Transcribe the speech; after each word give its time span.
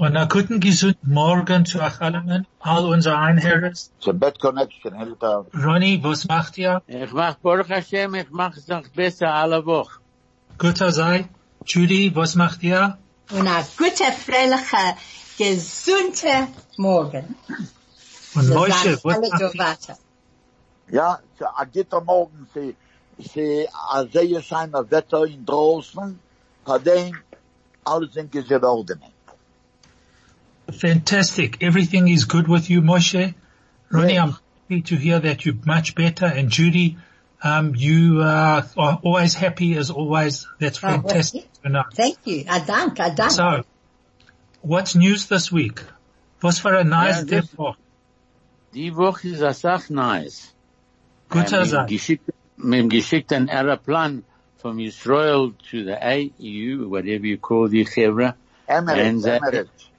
Und 0.00 0.16
einen 0.16 0.30
guten 0.30 0.60
gesunden 0.60 1.12
Morgen 1.12 1.66
zu 1.66 1.78
euch 1.78 2.00
allen, 2.00 2.46
all 2.60 2.86
unsere 2.86 3.18
Einherres. 3.18 3.92
It's 3.98 4.08
a 4.08 4.12
bad 4.12 4.40
connection, 4.40 4.94
Hilton. 4.94 5.44
Ronny, 5.52 6.02
was 6.02 6.26
macht 6.26 6.56
ihr? 6.56 6.80
Ich 6.86 7.12
mach 7.12 7.34
Baruch 7.34 7.68
Hashem, 7.68 8.14
ich 8.14 8.30
mach 8.30 8.56
es 8.56 8.66
noch 8.66 8.88
besser 8.96 9.28
alle 9.34 9.66
Woche. 9.66 10.00
Guter 10.56 10.90
sei. 10.90 11.28
Judy, 11.66 12.16
was 12.16 12.34
macht 12.34 12.62
ihr? 12.62 12.96
Und 13.30 13.46
ein 13.46 13.64
guter, 13.76 14.10
fröhlicher, 14.12 14.96
gesunder 15.36 16.48
Morgen. 16.78 17.36
Und 18.36 18.48
Moshe, 18.48 18.98
was 19.04 19.20
macht 19.20 19.38
so 19.38 19.50
ihr? 19.52 19.98
Ja, 20.92 21.18
so, 21.38 21.44
a 21.44 21.64
gitter 21.66 22.00
morgen, 22.00 22.48
sie, 22.54 22.74
sie, 23.18 23.68
a 23.70 24.06
sehr 24.06 24.40
scheiner 24.40 24.90
Wetter 24.90 25.26
in 25.26 25.44
draußen, 25.44 26.18
von 26.64 26.84
dem, 26.84 27.18
alles 27.84 28.16
in 28.16 28.30
Ordnung. 28.64 29.09
Fantastic. 30.72 31.62
Everything 31.62 32.08
is 32.08 32.24
good 32.24 32.48
with 32.48 32.70
you, 32.70 32.82
Moshe. 32.82 33.34
Ronnie, 33.90 34.14
Yes. 34.14 34.22
I'm 34.22 34.30
happy 34.32 34.82
to 34.82 34.96
hear 34.96 35.18
that 35.18 35.44
you're 35.44 35.56
much 35.64 35.94
better. 35.94 36.26
And 36.26 36.50
Judy, 36.50 36.96
um, 37.42 37.74
you 37.74 38.20
uh, 38.20 38.62
are 38.76 39.00
always 39.02 39.34
happy 39.34 39.76
as 39.76 39.90
always. 39.90 40.46
That's 40.58 40.82
Oh, 40.82 40.88
well, 40.88 41.02
fantastic. 41.02 41.48
Thank 41.94 42.18
you. 42.24 42.44
I 42.48 42.60
dank, 42.60 43.00
I 43.00 43.10
dank. 43.10 43.30
So, 43.32 43.64
what's 44.62 44.94
news 44.94 45.26
this 45.26 45.50
week? 45.52 45.82
Was 46.42 46.58
for 46.58 46.74
a 46.74 46.84
nice 46.84 47.18
Ja, 47.18 47.24
day 47.24 47.40
das- 47.40 47.48
for 47.50 47.76
Die 48.72 48.90
Woche 48.94 49.24
ist 49.32 49.42
a 49.42 49.52
Sach 49.52 49.90
nice. 49.90 50.52
Guter 51.28 51.62
Ähm, 51.62 51.66
sei. 51.66 51.86
geschickt, 51.86 52.30
mit 52.56 52.78
dem 52.80 52.88
geschickten 52.88 53.48
Aeroplan 53.50 54.22
from 54.58 54.78
Israel 54.78 55.52
to 55.70 55.84
the 55.84 55.96
AU, 56.00 56.88
whatever 56.88 57.26
you 57.26 57.36
call 57.38 57.68
the 57.68 57.84
Chevra. 57.84 58.34
Emirates, 58.68 59.08
And, 59.08 59.26
uh, 59.26 59.38
Emirates. 59.40 59.89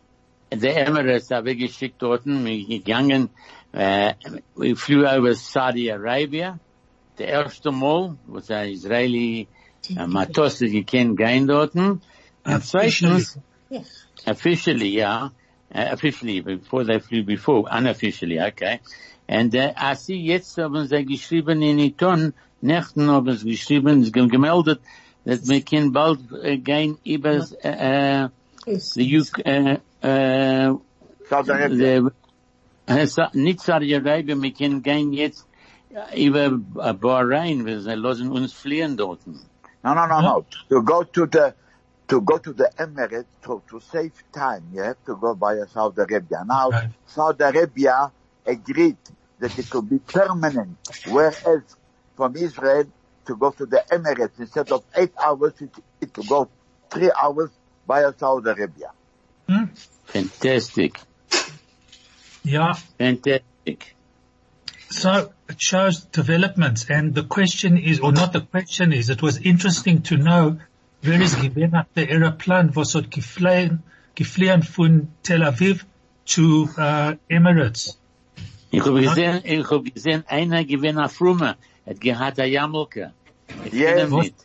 The 0.53 0.67
Emirates 0.67 1.31
ich 1.31 1.57
geschickt 1.57 2.01
dort, 2.01 2.25
wir 2.25 2.67
gegangen, 2.67 3.29
äh, 3.71 4.13
uh, 4.25 4.37
we 4.55 4.75
flew 4.75 5.05
over 5.05 5.33
Saudi 5.33 5.89
Arabia. 5.89 6.59
Der 7.17 7.27
erste 7.27 7.71
Mal, 7.71 8.17
was 8.27 8.51
ein 8.51 8.71
Israeli 8.71 9.47
äh, 9.89 10.07
Matos 10.07 10.59
gekannt 10.59 11.17
gehen 11.17 11.47
dort. 11.47 11.75
Und 11.75 12.01
zweitens, 12.63 13.39
Yes. 13.69 14.05
officially, 14.27 14.89
yeah, 14.89 15.29
uh, 15.73 15.89
officially, 15.93 16.41
before 16.41 16.83
they 16.83 16.99
flew 16.99 17.23
before, 17.23 17.65
unofficially, 17.71 18.37
okay. 18.41 18.81
And 19.29 19.55
uh, 19.55 19.71
I 19.77 19.93
see 19.93 20.17
jetzt 20.17 20.57
haben 20.57 20.85
sie 20.85 21.05
geschrieben 21.05 21.61
in 21.61 21.79
Iton, 21.79 22.33
Nächten 22.61 23.09
haben 23.09 23.37
sie 23.37 23.51
geschrieben, 23.51 24.03
sie 24.03 24.11
gemeldet, 24.11 24.81
dass 25.23 25.47
wir 25.47 25.61
können 25.61 25.93
bald 25.93 26.19
äh, 26.43 26.57
gehen 26.57 26.97
über 27.05 27.47
äh, 27.61 28.27
the 28.65 29.19
UK, 29.19 29.45
äh, 29.45 29.75
uh, 29.75 29.77
nicht 33.33 33.61
Saudi 33.61 33.95
Arabia, 33.95 34.35
wir 34.35 34.53
können 34.53 34.81
gehen 34.81 35.13
jetzt 35.13 35.47
über 36.15 36.49
Bahrain, 36.93 37.65
sie 37.65 37.95
lassen 37.95 38.31
uns 38.31 38.53
fliehen 38.53 38.97
dort. 38.97 39.19
No, 39.83 39.93
no, 39.95 40.05
no, 40.07 40.21
no. 40.21 40.45
To 40.69 40.81
go 40.83 41.03
to 41.03 41.25
the, 41.25 41.55
to 42.07 42.21
go 42.21 42.37
to 42.37 42.53
the 42.53 42.69
Emirates, 42.77 43.25
to, 43.43 43.63
to 43.69 43.79
save 43.79 44.13
time, 44.31 44.63
you 44.73 44.83
have 44.83 45.03
to 45.05 45.15
go 45.15 45.33
via 45.33 45.67
Saudi 45.67 46.01
Arabia. 46.01 46.43
Now, 46.45 46.69
Right. 46.69 46.89
Saudi 47.05 47.43
Arabia 47.43 48.11
agreed 48.45 48.97
that 49.39 49.57
it 49.57 49.69
could 49.69 49.89
be 49.89 49.99
permanent, 49.99 50.77
whereas 51.09 51.63
from 52.15 52.35
Israel 52.35 52.85
to 53.25 53.35
go 53.35 53.51
to 53.51 53.65
the 53.65 53.83
Emirates, 53.91 54.39
instead 54.39 54.71
of 54.71 54.83
eight 54.95 55.13
hours, 55.23 55.53
it, 55.61 55.71
it 55.99 56.15
will 56.17 56.25
go 56.25 56.49
three 56.91 57.11
hours 57.21 57.49
via 57.87 58.13
Saudi 58.17 58.49
Arabia. 58.49 58.91
Hmm? 59.51 59.65
Fantastic. 60.05 60.97
Yeah. 62.43 62.73
Fantastic. 62.97 63.95
So 64.89 65.33
it 65.49 65.61
shows 65.61 66.05
developments 66.05 66.85
and 66.89 67.13
the 67.13 67.23
question 67.23 67.77
is, 67.77 67.99
or 67.99 68.13
not 68.13 68.31
the 68.31 68.41
question 68.41 68.93
is, 68.93 69.09
it 69.09 69.21
was 69.21 69.37
interesting 69.37 70.03
to 70.03 70.15
know 70.17 70.59
where 71.01 71.21
is 71.21 71.35
gewesen 71.35 71.71
hat 71.71 71.87
der 71.95 72.09
Aeroplan, 72.09 72.75
was 72.75 72.93
hat 72.93 73.09
geflogen, 73.11 73.83
geflogen 74.15 74.63
von 74.63 75.09
Tel 75.23 75.41
Aviv 75.41 75.83
to 76.25 76.69
uh, 76.77 77.15
Emirates. 77.29 77.97
Ich 78.71 78.85
hab 78.85 78.95
gesehen, 78.95 79.41
ich 79.43 79.69
hab 79.69 79.83
gesehen, 79.83 80.23
einer 80.27 80.63
gewinnt 80.63 80.99
auf 80.99 81.11
Frumme, 81.11 81.57
hat 81.85 81.99
gehad 81.99 82.39
a 82.39 82.45
Jammelke. 82.45 83.11
Ich 83.65 83.73
Ja, 83.73 83.97
ihn 83.97 84.09
nicht. 84.09 84.35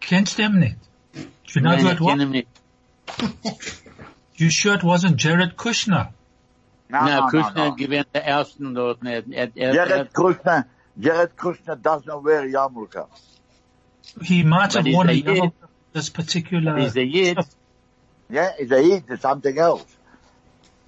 Kennst 0.00 0.38
du 0.38 0.42
him 0.42 0.58
nicht? 0.58 0.76
You 1.46 1.60
know 1.62 1.70
Nein, 1.70 1.86
ich 1.86 2.00
it 2.00 2.20
ihn 2.20 2.30
nicht. 2.30 2.48
You 4.42 4.50
sure 4.50 4.74
it 4.74 4.82
wasn't 4.82 5.16
Jared 5.16 5.56
Kushner? 5.56 6.08
No, 6.90 7.00
no, 7.00 7.06
no, 7.20 7.26
Kushner 7.32 7.68
no. 7.68 7.76
gewinnt 7.76 8.08
der 8.12 8.24
Ersten 8.26 8.74
dort. 8.74 8.98
Jared 9.02 10.12
Kushner, 10.12 10.64
Jared 10.98 11.36
Kushner 11.36 11.76
doesn't 11.80 12.22
wear 12.22 12.42
yarmulke. 12.48 13.06
He 14.22 14.42
might 14.42 14.72
have 14.74 14.82
But 14.84 14.86
he's 14.86 14.94
worn 14.96 15.08
a 15.08 15.12
a 15.12 15.14
Yid. 15.14 15.26
yellow 15.26 15.52
this 15.92 16.10
particular. 16.10 16.76
He's 16.78 16.96
a 16.96 17.04
Yid. 17.04 17.38
Yeah, 18.28 18.50
it's 18.58 18.72
a 18.72 18.78
Eid, 18.78 19.04
it's 19.08 19.22
something 19.22 19.58
else. 19.58 19.84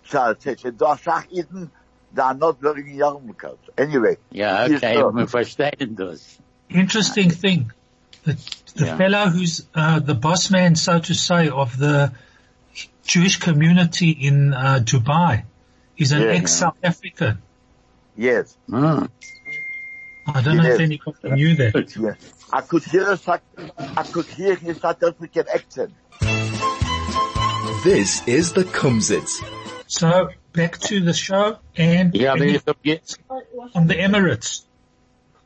So, 0.06 0.30
it's, 0.30 0.46
it's, 0.46 0.64
it's 0.64 0.76
Shach 0.82 1.26
Eden, 1.30 1.70
they 2.12 2.22
are 2.22 2.34
not 2.34 2.60
wearing 2.62 2.86
yarmulkes. 2.96 3.58
Anyway. 3.78 4.16
Ja, 4.32 4.66
Yes, 4.66 4.82
okay, 4.82 4.94
sir. 4.94 5.12
wir 5.14 5.26
verstehen 5.28 5.94
das. 5.96 6.38
Interesting 6.68 7.30
thing. 7.30 7.72
The, 8.24 8.32
the 8.74 8.86
Yeah. 8.86 8.96
fellow 8.96 9.24
who's 9.28 9.66
uh, 9.74 10.00
the 10.00 10.14
boss 10.14 10.50
man, 10.50 10.74
so 10.74 10.98
to 10.98 11.14
say, 11.14 11.48
of 11.48 11.78
the 11.78 12.12
Jewish 13.06 13.38
community 13.38 14.10
in 14.10 14.52
uh, 14.54 14.80
Dubai 14.82 15.44
is 15.96 16.12
an 16.12 16.22
Yeah. 16.22 16.28
ex-South 16.38 16.78
African. 16.82 17.38
Yes, 18.16 18.56
Ah, 18.72 19.08
I 20.26 20.40
don't 20.42 20.56
know 20.56 20.64
if 20.64 20.80
Yes. 20.80 20.80
anybody 20.80 21.30
knew 21.34 21.56
that. 21.56 21.96
yes. 21.96 22.16
I 22.52 22.60
could 22.60 22.84
hear 22.84 23.10
a, 23.10 23.16
South- 23.16 23.42
I 23.96 24.02
could 24.04 24.26
hear 24.26 24.54
his 24.54 24.78
South 24.78 25.02
African 25.02 25.44
accent. 25.52 25.92
This 27.84 28.26
is 28.26 28.52
the 28.54 28.64
Kumzits. 28.64 29.42
So 29.86 30.30
back 30.52 30.78
to 30.88 31.00
the 31.00 31.12
show 31.12 31.58
and 31.76 32.14
ja, 32.14 32.32
aber 32.32 32.44
ich 32.44 32.62
hab 32.66 32.76
jetzt, 32.82 33.18
on 33.74 33.86
the 33.88 33.94
Emirates. 34.00 34.64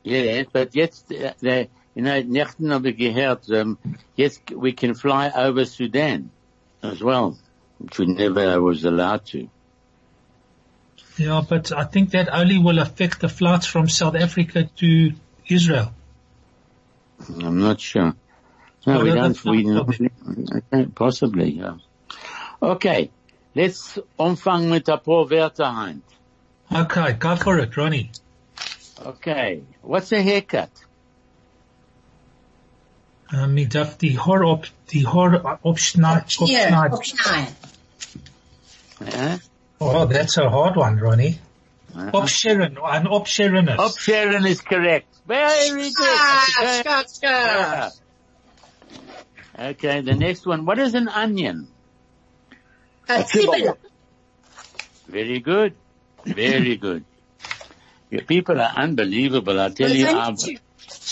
ja, 0.05 0.45
but 0.53 0.75
jetzt, 0.75 1.11
äh, 1.11 1.33
der, 1.43 1.67
in 1.97 2.05
den 2.05 2.29
Nächten 2.31 2.73
habe 2.73 2.91
ich 2.91 2.97
gehört, 2.97 3.49
um, 3.51 3.77
jetzt 4.17 4.43
we 4.55 4.73
can 4.73 4.95
fly 4.95 5.31
over 5.35 5.65
Sudan 5.67 6.31
as 6.83 7.01
well, 7.03 7.37
which 7.79 7.99
we 7.99 8.07
never 8.07 8.61
was 8.61 8.85
allowed 8.85 9.25
to. 9.27 9.49
Yeah, 11.17 11.43
but 11.49 11.73
I 11.73 11.85
think 11.85 12.11
that 12.11 12.29
only 12.33 12.59
will 12.59 12.79
affect 12.79 13.21
the 13.21 13.29
flights 13.29 13.67
from 13.67 13.89
South 13.89 14.15
Africa 14.15 14.71
to 14.77 15.13
Israel. 15.49 15.93
I'm 17.43 17.61
not 17.61 17.81
sure. 17.81 18.15
No, 18.87 19.03
we 19.03 19.11
don't, 19.11 19.45
we 19.45 19.71
okay, 19.71 20.87
possibly, 20.95 21.51
yeah. 21.51 21.75
Okay, 22.63 23.11
let's 23.55 23.99
anfangen 24.19 24.71
mit 24.71 24.89
ein 24.89 25.01
paar 25.01 25.29
Wörter, 25.29 25.75
Heinz. 25.75 26.03
Okay, 26.73 27.13
go 27.15 27.37
for 27.37 27.59
it, 27.59 27.77
Ronnie. 27.77 28.11
Okay, 29.05 29.63
what's 29.83 30.13
a 30.13 30.23
haircut? 30.23 30.71
Um, 33.31 33.57
ich 33.59 33.69
darf 33.69 33.99
die 33.99 34.19
Haar 34.19 34.43
op, 34.43 34.67
die 34.91 35.07
Haar 35.07 35.59
opschneiden. 35.63 36.25
Here, 36.47 36.69
opschneiden. 36.69 36.93
opschneiden. 36.99 37.55
Eh? 39.05 39.37
Oh, 39.81 40.07
that's 40.07 40.39
a 40.39 40.49
hard 40.49 40.77
one, 40.77 40.99
Ronnie. 41.01 41.39
Uh-huh. 41.95 42.11
Opscheren, 42.13 42.79
an 42.83 43.07
opscheren 43.07 43.69
is. 43.69 44.51
Is 44.51 44.63
correct. 44.63 45.07
Very 45.27 45.91
good. 45.91 45.95
Ah, 45.99 46.45
Okay. 46.61 46.81
Scott, 46.81 47.11
Scott. 47.11 47.33
Ah. 47.33 47.91
Okay, 49.71 50.01
the 50.03 50.15
next 50.15 50.47
one. 50.47 50.65
What 50.65 50.79
is 50.79 50.95
an 50.95 51.09
onion? 51.09 51.69
A 53.09 53.23
Zwiebel. 53.25 53.77
Very 55.09 55.41
good. 55.41 55.75
Very 56.25 56.77
good. 56.77 57.05
Your 58.11 58.23
people 58.23 58.61
are 58.61 58.73
unbelievable. 58.77 59.61
I 59.61 59.71
tell 59.71 59.91
you, 59.91 60.07
I'm, 60.09 60.37
you. 60.39 60.59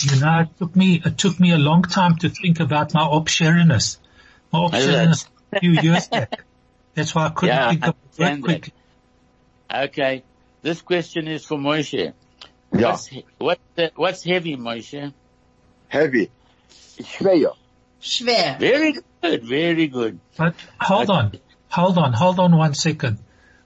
You 0.05 0.21
know, 0.21 0.41
it 0.41 0.49
took 0.59 0.77
me, 0.77 1.01
it 1.05 1.17
took 1.19 1.39
me 1.41 1.53
a 1.53 1.59
long 1.59 1.83
time 1.83 2.17
to 2.19 2.29
think 2.29 2.61
about 2.61 2.93
my 2.95 3.03
opscherenness. 3.03 3.99
My 4.53 4.61
opscherenness 4.61 5.27
a 5.53 5.61
few 5.61 5.73
years 5.73 6.09
back. 6.09 6.45
That's 6.95 7.15
why 7.15 7.27
I 7.27 7.29
couldn't 7.31 7.55
Yeah, 7.57 7.71
think 7.71 7.85
I 7.85 7.89
of 7.89 7.95
it 7.95 8.17
that 8.19 8.33
understand 8.33 8.43
that. 8.43 8.45
quickly. 8.45 8.73
okay. 9.75 10.25
This 10.63 10.83
question 10.83 11.29
is 11.29 11.45
for 11.45 11.57
Moshe. 11.59 12.13
Yeah. 12.73 12.89
What's, 12.91 13.11
what's, 13.39 13.61
the, 13.77 13.93
what's 13.95 14.25
heavy, 14.25 14.57
Moshe? 14.57 15.13
Heavy. 15.89 16.31
Schwer. 16.71 17.55
Schwer. 18.03 18.59
Very 18.59 18.95
good, 19.23 19.45
very 19.45 19.87
good. 19.87 20.19
But 20.37 20.55
hold 20.81 21.11
on, 21.11 21.33
hold 21.69 21.97
on, 21.99 22.13
hold 22.13 22.39
on 22.41 22.57
one 22.57 22.75
second. 22.75 23.19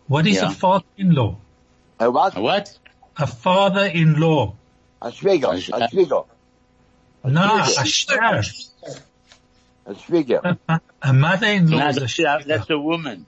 What 0.06 0.26
is 0.26 0.36
Yeah. 0.36 0.48
a 0.48 0.50
father-in-law? 0.50 1.38
A 2.00 2.10
what? 2.10 2.36
What? 2.36 2.78
A 3.16 3.26
father-in-law. 3.26 4.54
A 5.02 5.10
Schwieger. 5.10 5.52
A 5.72 5.88
Schwieger. 5.88 6.26
No, 7.24 7.40
a 7.42 7.62
Schwieger. 7.62 8.40
shwer. 8.42 9.00
A 9.86 9.94
Schwieger. 9.94 10.58
A, 10.68 10.80
a 11.02 11.12
mother-in-law 11.12 11.88
is 11.88 11.96
a 11.96 12.22
that's, 12.22 12.44
that's 12.46 12.70
a 12.70 12.78
woman. 12.78 13.26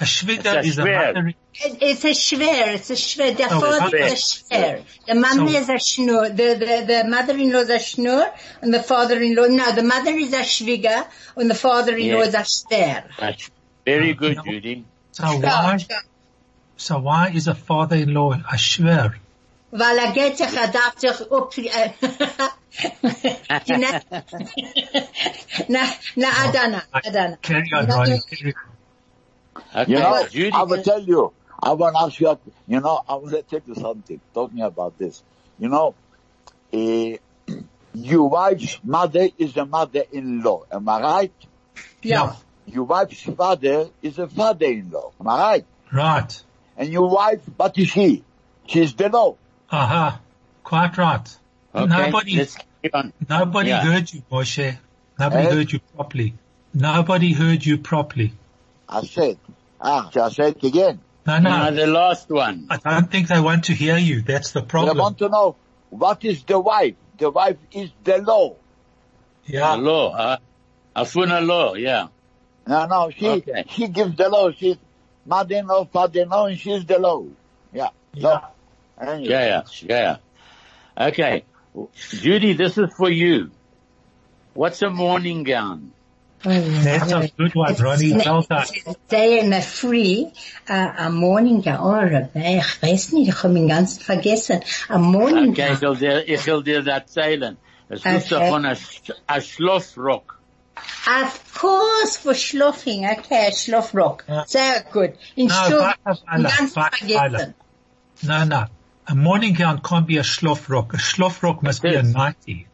A 0.00 0.04
shviga 0.04 0.38
It's 0.38 0.46
a 0.46 0.58
is 0.60 0.78
a 0.78 0.82
shwer. 0.82 1.14
mother. 1.14 1.34
It's 1.54 2.04
a 2.04 2.08
schwer, 2.08 2.74
it's 2.74 2.90
a 2.90 2.94
schwer. 2.94 3.36
The 3.36 3.44
Oh, 3.44 3.60
father 3.60 3.96
schwer. 3.96 4.06
is 4.12 4.44
a 4.50 4.54
schwer. 4.56 4.84
The 5.06 5.14
mom 5.14 5.48
So- 5.48 5.56
is 5.58 5.68
a 5.68 5.72
schnur. 5.74 6.28
The, 6.36 6.48
the, 6.58 6.84
the 6.86 7.08
mother-in-law 7.08 7.60
is 7.60 7.70
a 7.70 7.78
schnur 7.78 8.32
and 8.62 8.74
the 8.74 8.82
father-in-law, 8.82 9.46
no, 9.46 9.72
the 9.72 9.82
mother 9.82 10.10
is 10.10 10.32
a 10.32 10.40
schwiger 10.40 11.06
and 11.36 11.50
the 11.50 11.54
father-in-law 11.54 12.20
is 12.22 12.34
a 12.34 12.38
schwer. 12.38 13.04
That's 13.18 13.50
very 13.86 14.10
ah, 14.12 14.14
good, 14.14 14.36
No. 14.38 14.42
Judy. 14.44 14.84
So 15.12 15.24
why, 15.38 15.78
so 16.76 16.98
why 17.00 17.30
is 17.30 17.46
a 17.48 17.54
father-in-law 17.54 18.32
a 18.32 18.56
shwer? 18.56 19.14
Weil 19.74 19.98
er 19.98 20.12
geht 20.12 20.36
sich, 20.36 20.54
er 20.54 20.68
darf 20.68 20.98
sich 20.98 21.32
up, 21.32 21.56
äh, 21.56 21.92
na, 23.68 24.00
na, 25.68 25.80
na, 26.14 26.28
Adana, 26.44 26.82
Adana. 26.92 27.38
Carry 27.40 27.70
on, 27.74 27.90
Ronnie. 27.90 28.20
Carry 28.28 28.54
on. 28.54 28.72
Okay, 29.74 29.92
You 29.92 29.98
know, 29.98 30.26
Judy. 30.28 30.52
I 30.52 30.62
will 30.64 30.82
tell 30.82 31.00
you, 31.00 31.32
I 31.62 31.72
want 31.72 31.96
to 31.96 32.02
ask 32.02 32.20
you, 32.20 32.38
you 32.68 32.80
know, 32.80 33.00
I 33.08 33.14
want 33.14 33.30
to 33.30 33.42
tell 33.42 33.62
you 33.66 33.74
something, 33.74 34.20
talking 34.34 34.60
about 34.60 34.98
this. 34.98 35.22
You 35.58 35.70
know, 35.70 35.94
eh, 36.70 37.16
your 37.94 38.28
wife's 38.28 38.78
mother 38.84 39.28
is 39.38 39.56
a 39.56 39.64
mother-in-law, 39.64 40.64
am 40.70 40.86
I 40.86 41.00
right? 41.00 41.32
Ja. 42.02 42.34
Your 42.66 42.84
wife's 42.84 43.22
father 43.22 43.88
is 44.02 44.18
a 44.18 44.28
father-in-law, 44.28 45.12
am 45.18 45.28
I 45.28 45.38
right? 45.38 45.66
Right. 45.90 46.42
And 46.76 46.90
your 46.90 47.08
wife, 47.08 47.40
what 47.56 47.78
is 47.78 47.88
she? 47.88 48.22
She's 48.66 48.92
the 48.94 49.08
law. 49.08 49.36
Aha. 49.72 50.20
Quite 50.64 50.96
right. 50.98 51.38
Okay, 51.74 51.86
Nobody, 51.86 52.36
let's 52.36 52.56
carry 52.56 52.92
on. 52.92 53.12
nobody 53.28 53.70
Yeah. 53.70 53.80
heard 53.82 54.12
you, 54.12 54.22
Moshe. 54.30 54.76
Nobody 55.18 55.44
heard 55.48 55.72
you 55.72 55.80
properly. 55.96 56.34
Nobody 56.74 57.32
heard 57.32 57.64
you 57.64 57.78
properly. 57.78 58.32
I 58.88 59.02
said, 59.06 59.38
ah, 59.80 60.10
shall 60.12 60.24
I 60.24 60.28
say 60.30 60.48
it 60.50 60.62
again? 60.62 61.00
No, 61.26 61.38
Now 61.38 61.70
no. 61.70 61.76
the 61.76 61.86
last 61.86 62.28
one. 62.28 62.66
I 62.68 62.76
don't 62.76 63.10
think 63.10 63.28
they 63.28 63.40
want 63.40 63.64
to 63.64 63.72
hear 63.74 63.96
you. 63.96 64.20
That's 64.22 64.52
the 64.52 64.62
problem. 64.62 64.96
They 64.96 65.00
want 65.00 65.18
to 65.18 65.28
know, 65.30 65.56
what 65.90 66.24
is 66.24 66.42
the 66.44 66.58
wife? 66.60 66.94
The 67.18 67.30
wife 67.30 67.56
is 67.72 67.90
the 68.04 68.18
law. 68.18 68.56
Yeah. 69.46 69.76
The 69.76 69.82
Yeah. 69.82 69.90
law, 69.90 70.12
huh? 70.16 70.36
Afuna 70.94 71.46
law, 71.46 71.74
yeah. 71.74 72.08
No, 72.66 72.86
no, 72.86 73.10
she, 73.10 73.26
Okay. 73.28 73.64
she 73.70 73.88
gives 73.88 74.16
the 74.16 74.28
law. 74.28 74.50
She's 74.52 74.76
mother-in-law, 75.24 75.86
father-in-law, 75.86 76.46
and 76.46 76.58
she's 76.58 76.84
the 76.84 76.98
law. 76.98 77.24
Yeah. 77.72 77.88
Yeah. 78.12 78.40
Anyway. 79.02 79.28
Yeah, 79.28 79.62
yeah, 79.82 80.16
yeah. 80.96 81.06
Okay. 81.08 81.44
Judy, 82.10 82.52
this 82.52 82.76
is 82.78 82.90
for 82.96 83.10
you. 83.10 83.50
What's 84.54 84.82
a 84.82 84.90
morning 84.90 85.44
gown? 85.44 85.92
That's 86.44 87.12
a 87.12 87.28
good 87.38 87.54
one, 87.54 87.74
Ronnie. 87.76 88.14
Well 88.14 88.42
done. 88.42 88.66
Day 89.08 89.38
in 89.40 89.52
a 89.52 89.62
free, 89.62 90.32
uh, 90.68 90.92
a 90.98 91.10
morning 91.10 91.60
gown. 91.60 91.78
Oh, 91.80 91.92
Rabbi, 91.92 92.58
ich 92.58 92.82
weiß 92.82 93.12
nicht, 93.12 93.28
ich 93.28 93.42
habe 93.42 93.56
ihn 93.56 93.68
ganz 93.68 93.98
vergessen. 94.02 94.60
A 94.88 94.98
morning 94.98 95.52
Okay, 95.52 95.72
ich 95.72 95.80
gown. 95.80 95.80
will 95.80 95.96
dir, 95.96 96.28
ich 96.28 96.44
will 96.46 96.62
dir 96.62 96.82
das 96.82 96.94
erzählen. 96.94 97.56
Es 97.88 98.00
ist 98.04 98.32
Okay. 98.32 98.44
davon 98.44 98.66
ein, 98.66 98.76
Sch- 98.76 99.12
ein 99.26 99.42
Of 101.24 101.54
course, 101.54 102.18
for 102.18 102.34
schlafing. 102.34 103.04
Okay, 103.06 103.52
schlafrock. 103.54 104.24
Ja. 104.28 104.44
Sehr 104.46 104.82
gut. 104.92 105.12
In 105.36 105.46
No, 105.46 105.54
Stuhl, 105.54 105.78
Weißweiler, 106.04 106.50
ganz 106.58 106.76
Weißweiler. 106.76 107.38
vergessen. 107.38 107.54
No, 108.22 108.44
no. 108.44 108.64
A 109.08 109.14
morning 109.14 109.54
gown 109.54 109.80
can't 109.82 110.06
be 110.06 110.18
a 110.18 110.22
schlofrock. 110.22 110.94
A 110.94 110.96
schlofrock 110.96 111.62
must 111.62 111.82
be 111.82 111.88
a 111.90 112.02
Yes. 112.02 112.14
nightie. 112.14 112.66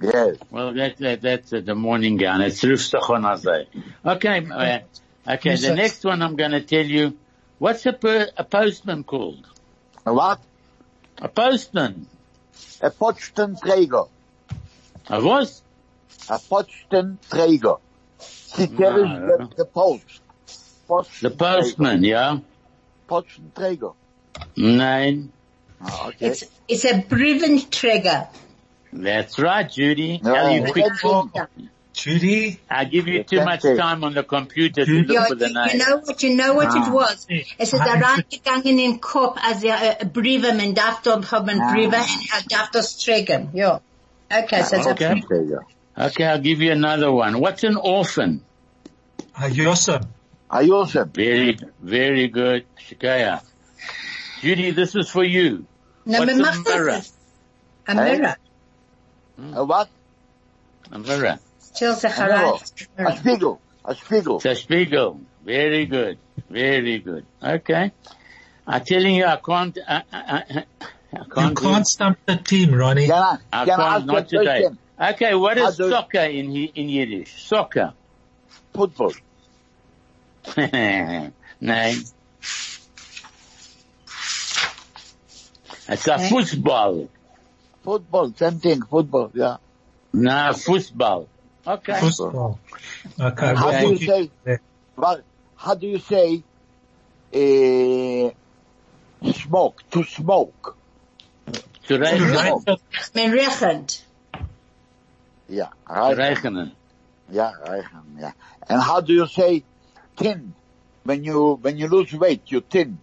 Yes. 0.00 0.36
Well, 0.50 0.72
that, 0.74 0.96
that, 0.98 1.20
that's 1.20 1.52
uh, 1.52 1.60
the 1.60 1.74
morning 1.74 2.16
gown. 2.16 2.40
It's 2.40 2.62
Rufstachon 2.62 3.22
Azay. 3.22 3.66
Okay, 4.04 4.46
uh, 4.50 5.32
okay, 5.34 5.56
the 5.56 5.74
next 5.74 6.04
one 6.04 6.22
I'm 6.22 6.34
gonna 6.36 6.62
tell 6.62 6.84
you, 6.84 7.16
what's 7.58 7.86
a, 7.86 7.92
per, 7.92 8.28
a 8.36 8.44
postman 8.44 9.04
called? 9.04 9.46
A 10.06 10.12
what? 10.12 10.40
A 11.18 11.28
postman. 11.28 12.06
A 12.80 12.90
Postenträger. 12.90 14.08
A 15.08 15.20
what? 15.22 15.60
A 16.28 16.38
Postenträger. 16.38 17.78
She 18.20 18.66
carries 18.66 19.04
No. 19.04 19.36
the, 19.38 19.54
the 19.58 19.64
post. 19.66 20.20
The 21.20 21.30
postman, 21.30 22.02
yeah? 22.02 22.38
Postenträger. 23.08 23.94
Nein. 24.56 25.30
Ah, 25.84 26.08
okay. 26.08 26.26
It's, 26.28 26.44
it's 26.68 26.84
a 26.84 27.02
trigger. 27.70 28.28
That's 28.92 29.38
right, 29.38 29.68
Judy. 29.70 30.20
No. 30.22 30.34
Tell 30.34 30.50
you 30.52 30.72
quick. 30.72 30.84
Yeah. 31.34 31.46
Judy? 31.94 32.58
I 32.70 32.84
give 32.86 33.06
you 33.06 33.18
You 33.18 33.24
too 33.24 33.44
much 33.44 33.62
time 33.62 34.02
on 34.04 34.14
the 34.14 34.22
computer 34.22 34.84
to 34.84 34.90
You- 34.92 35.02
look 35.02 35.14
Ja, 35.14 35.24
for 35.26 35.34
the 35.34 35.48
you, 35.48 35.54
name. 35.54 35.68
you 35.72 35.78
know 35.78 35.96
what, 35.98 36.22
you 36.22 36.36
know 36.36 36.54
what 36.54 36.68
Ah. 36.70 36.86
it 36.86 36.92
was? 36.92 37.26
Es 37.58 37.72
ist 37.72 37.80
Ah. 37.80 37.84
reingegangen 38.00 38.64
in 38.66 38.76
den 38.78 39.00
Kopf, 39.00 39.38
als 39.42 39.62
er 39.62 40.00
äh, 40.00 40.04
Briefe, 40.06 40.54
man 40.54 40.74
darf 40.74 41.02
da 41.02 41.20
haben 41.30 41.60
Ah. 41.60 41.72
Briefe, 41.72 41.96
und 41.96 42.52
darf 42.52 42.70
das 42.70 42.96
tragen. 42.98 43.50
Ja. 43.52 43.80
Okay, 44.30 44.62
so 44.62 44.76
Okay. 44.76 44.80
that's 44.80 44.86
Postenträger. 45.26 45.60
Okay, 45.94 46.24
I'll 46.24 46.38
give 46.40 46.62
you 46.62 46.72
another 46.72 47.12
one. 47.12 47.38
What's 47.40 47.62
an 47.64 47.76
orphan? 47.76 48.40
A 49.34 49.48
Yosem. 49.48 50.06
I 50.50 50.62
use. 50.62 50.96
Very, 51.14 51.58
very 51.82 52.28
good. 52.28 52.64
Shikaya. 52.78 53.40
Judy, 54.40 54.70
this 54.72 54.94
is 54.94 55.08
for 55.10 55.24
you. 55.24 55.64
Na, 56.04 56.18
What's 56.18 56.32
man 56.32 56.40
a 56.40 56.42
macht 56.42 56.64
mirror? 56.66 56.90
das. 56.90 57.12
A 57.88 57.94
mirror. 57.94 58.36
A 59.54 59.64
what? 59.64 59.88
A 60.90 60.98
mirror. 60.98 61.38
Stil 61.60 61.94
sich 61.94 62.16
A 62.18 62.20
mirror. 62.26 62.58
herein. 62.96 63.06
A 63.12 63.16
spiegel. 63.16 63.60
A 63.84 63.94
spiegel. 63.94 64.36
It's 64.36 64.44
a 64.46 64.54
spiegel. 64.54 65.20
Very 65.44 65.86
good. 65.86 66.18
Very 66.50 66.98
good. 66.98 67.24
Okay. 67.42 67.92
I'm 68.66 68.84
telling 68.84 69.14
you, 69.16 69.24
I 69.26 69.36
can't, 69.36 69.76
uh, 69.78 69.90
uh, 69.90 69.96
uh, 69.96 70.02
I, 70.12 70.22
I, 70.22 70.44
I, 70.58 70.64
I 71.20 71.24
can't, 71.34 71.56
do- 71.56 71.62
can't 71.62 71.86
stump 71.86 72.18
the 72.26 72.36
team, 72.36 72.72
Ronnie. 72.74 73.06
Can 73.06 73.14
I, 73.22 73.38
I 73.52 73.64
can 73.64 73.76
can't, 73.76 73.80
ask 73.80 74.06
not 74.06 74.28
today. 74.28 74.44
question? 74.44 74.78
Okay, 75.00 75.34
what 75.34 75.58
How 75.58 75.68
is 75.68 75.76
do- 75.76 75.90
soccer 75.90 76.20
in, 76.20 76.54
in 76.54 76.88
Yiddish? 76.88 77.42
Soccer. 77.42 77.92
Football. 78.72 79.12
Nein. 80.56 81.32
It's 85.88 86.06
a 86.08 86.14
Okay. 86.14 86.28
football. 86.28 87.08
Football. 87.82 88.32
Same 88.36 88.58
thing. 88.60 88.82
Football. 88.82 89.30
Yeah. 89.34 89.56
No, 90.12 90.52
football. 90.52 91.28
Okay. 91.66 91.98
Football. 92.00 92.58
Okay. 93.18 93.54
How 93.54 93.70
do 93.80 93.88
you 93.88 93.96
say? 93.98 94.30
there. 94.44 94.60
Well, 94.96 95.20
how 95.56 95.74
do 95.74 95.86
you 95.86 95.98
say, 95.98 96.42
uh, 97.34 98.30
smoke? 99.32 99.82
To 99.90 100.04
smoke. 100.04 100.76
To 101.46 101.52
To 101.88 101.98
rechnen. 101.98 102.34
write 102.66 102.78
Man 103.14 103.32
rechnet. 103.32 104.02
Yeah. 105.48 105.66
To 105.88 105.92
Right. 105.94 106.16
rechnen. 106.16 106.72
Yeah. 107.30 107.52
Right. 107.66 107.84
Yeah. 108.18 108.32
And 108.68 108.80
how 108.82 109.00
do 109.00 109.12
you 109.12 109.26
say 109.26 109.64
thin? 110.16 110.54
When 111.04 111.24
you, 111.24 111.54
when 111.60 111.78
you 111.78 111.88
lose 111.88 112.12
weight, 112.12 112.42
you 112.46 112.60
thin. 112.60 112.98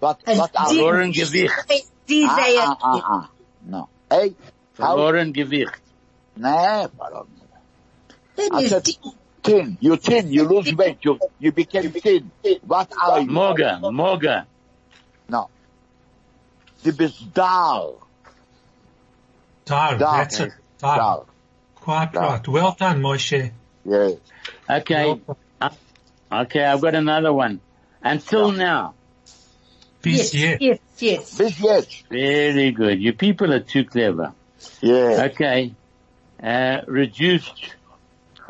What, 0.00 0.20
As 0.26 0.38
what 0.38 0.56
are 0.56 0.66
Verloren 0.66 1.12
Gewicht. 1.12 1.54
Die 2.08 2.26
Ah, 2.28 2.38
ah, 2.58 2.76
ah, 2.82 3.00
ah. 3.04 3.30
No. 3.66 3.88
Hey, 4.10 4.34
how? 4.78 4.96
Verloren 4.96 5.32
Gewicht. 5.32 5.78
Nah, 6.36 6.88
pardon. 6.88 7.26
das 8.36 8.48
I 8.50 8.62
ist 8.64 8.98
thin. 9.42 9.76
You 9.80 9.96
thin. 9.96 10.32
You 10.32 10.44
lose 10.48 10.74
weight. 10.74 10.98
You, 11.04 11.18
you 11.38 11.52
became 11.52 11.90
thin. 11.92 12.30
What 12.66 12.90
are 13.00 13.20
you? 13.20 13.30
Moga. 13.30 13.78
Moga. 13.92 14.46
No. 15.28 15.48
Du 16.82 16.92
bist 16.92 17.32
dar. 17.34 17.92
Dar. 19.66 19.98
Dar. 19.98 20.16
That's 20.16 20.40
it. 20.40 20.52
Dar. 20.78 20.96
Dar. 20.96 21.24
Quite 21.76 22.12
Dar. 22.12 22.22
right. 22.22 22.48
Well 22.48 22.74
done, 22.78 23.00
Moshe. 23.02 23.50
Yes. 23.84 24.12
Okay. 24.68 25.20
Uh, 25.60 25.68
Okay, 26.32 26.64
I've 26.64 26.80
got 26.80 26.94
another 26.94 27.32
one. 27.32 27.60
Until 28.04 28.52
now. 28.52 28.94
Peace, 30.02 30.34
yeah. 30.34 30.56
yes, 30.60 30.78
yes. 30.98 31.36
This 31.36 31.60
yes. 31.60 32.02
Very 32.08 32.70
good. 32.72 33.00
You 33.00 33.12
people 33.12 33.52
are 33.52 33.60
too 33.60 33.84
clever. 33.84 34.32
Yes. 34.80 35.32
Okay. 35.32 35.74
Uh, 36.42 36.80
reduced, 36.86 37.74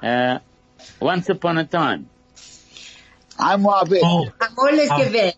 uh, 0.03 0.39
once 1.01 1.29
upon 1.29 1.59
a 1.59 1.65
time. 1.65 2.09
I'm 3.39 3.63
Moabit. 3.63 4.01
Oh, 4.05 4.29
Amol 4.39 4.79
ist 4.79 4.91
Ah. 4.93 4.99
gewählt. 4.99 5.35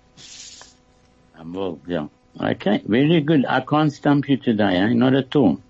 Um, 1.38 1.52
well, 1.54 1.78
yeah. 1.86 2.08
Okay, 2.38 2.82
very 2.84 3.20
good. 3.20 3.46
I 3.46 3.60
can't 3.60 3.92
stump 3.92 4.28
you 4.28 4.36
today, 4.36 4.76
eh? 4.76 4.92
Not 4.92 5.14
at 5.14 5.34
all. 5.36 5.60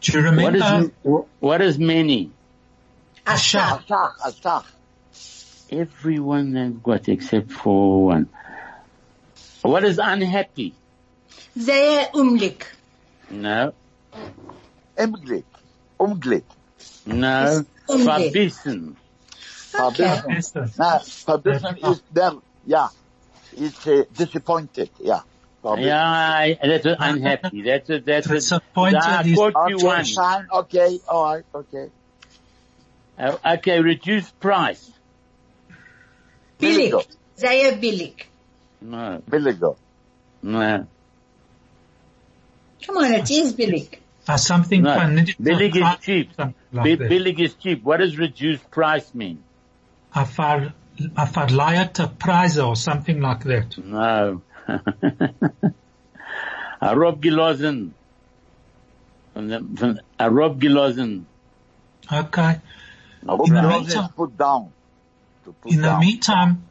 Do 0.00 0.12
you 0.12 0.20
remember? 0.24 0.58
is, 0.58 0.90
what 1.40 1.60
is 1.62 1.78
many? 1.78 2.30
Asaf. 3.26 3.86
Asach, 3.86 4.18
Asach. 4.26 4.64
Everyone 5.70 6.52
they've 6.52 6.82
got 6.82 7.08
except 7.08 7.52
for 7.52 8.06
one. 8.06 8.28
What 9.62 9.84
is 9.84 9.98
unhappy? 10.02 10.74
Sehr 11.56 12.10
umlik. 12.14 12.64
No, 13.30 13.72
Umglick. 14.96 15.44
Umglick. 15.98 16.44
no. 17.06 17.64
Unglück. 17.88 18.04
Verbissen. 18.32 18.96
Verbissen. 19.72 20.70
No, 20.78 21.00
verbissen 21.26 21.76
is 21.90 22.02
there, 22.12 22.32
yeah. 22.66 22.88
It's 23.56 23.86
uh, 23.86 24.04
disappointed, 24.16 24.90
yeah. 25.00 25.20
Verbissen. 25.62 25.84
Yeah, 25.86 26.04
I- 26.10 26.58
that's 26.62 26.84
what 26.84 26.96
unhappy. 27.00 27.62
That's 27.62 27.90
a, 27.90 28.00
that's 28.00 28.26
a, 28.26 28.34
Disappointed 28.34 28.96
I 29.02 29.22
is- 29.22 29.36
got 29.36 29.70
you 29.70 29.76
Okay, 29.76 29.84
one. 29.86 30.04
fine, 30.04 30.46
okay, 30.52 30.98
alright, 31.08 31.44
okay. 31.54 31.88
Uh, 33.18 33.36
okay, 33.56 33.80
reduced 33.80 34.38
price. 34.40 34.90
Billig. 36.58 36.92
Billiger. 36.92 37.06
Sehr 37.36 37.76
billig. 37.76 38.26
No, 38.82 39.22
Billiger. 39.28 39.76
no, 40.42 40.86
Come 42.84 42.96
on, 42.96 43.12
it 43.12 43.30
is 43.30 43.52
billig. 43.52 44.00
Uh, 44.26 44.36
something 44.36 44.82
no. 44.82 44.94
fun. 44.94 45.26
Billig 45.40 45.76
is 45.76 45.86
cheap. 46.00 46.30
Like 46.72 46.98
Billig 46.98 47.40
is 47.40 47.54
cheap. 47.54 47.82
What 47.82 47.98
does 47.98 48.18
reduced 48.18 48.70
price 48.70 49.14
mean? 49.14 49.42
A 50.14 50.24
ver, 50.24 50.72
a 51.16 51.26
verlaaierte 51.26 52.08
prijs 52.18 52.64
or 52.64 52.76
something 52.76 53.20
like 53.20 53.44
that. 53.44 53.78
No. 53.78 54.42
a 56.80 56.96
Rob 56.96 57.22
Gilosen. 57.22 57.92
From 59.32 59.76
from, 59.76 60.00
a 60.18 60.30
Rob 60.30 60.60
Gilosen. 60.60 61.24
Okay. 62.12 62.60
In 63.22 63.54
the 63.54 63.62
meantime- 63.62 64.12
put 64.16 64.36
down. 64.36 64.72
To 65.44 65.52
put 65.52 65.72
In 65.72 65.80
the 65.80 65.98
meantime, 65.98 66.64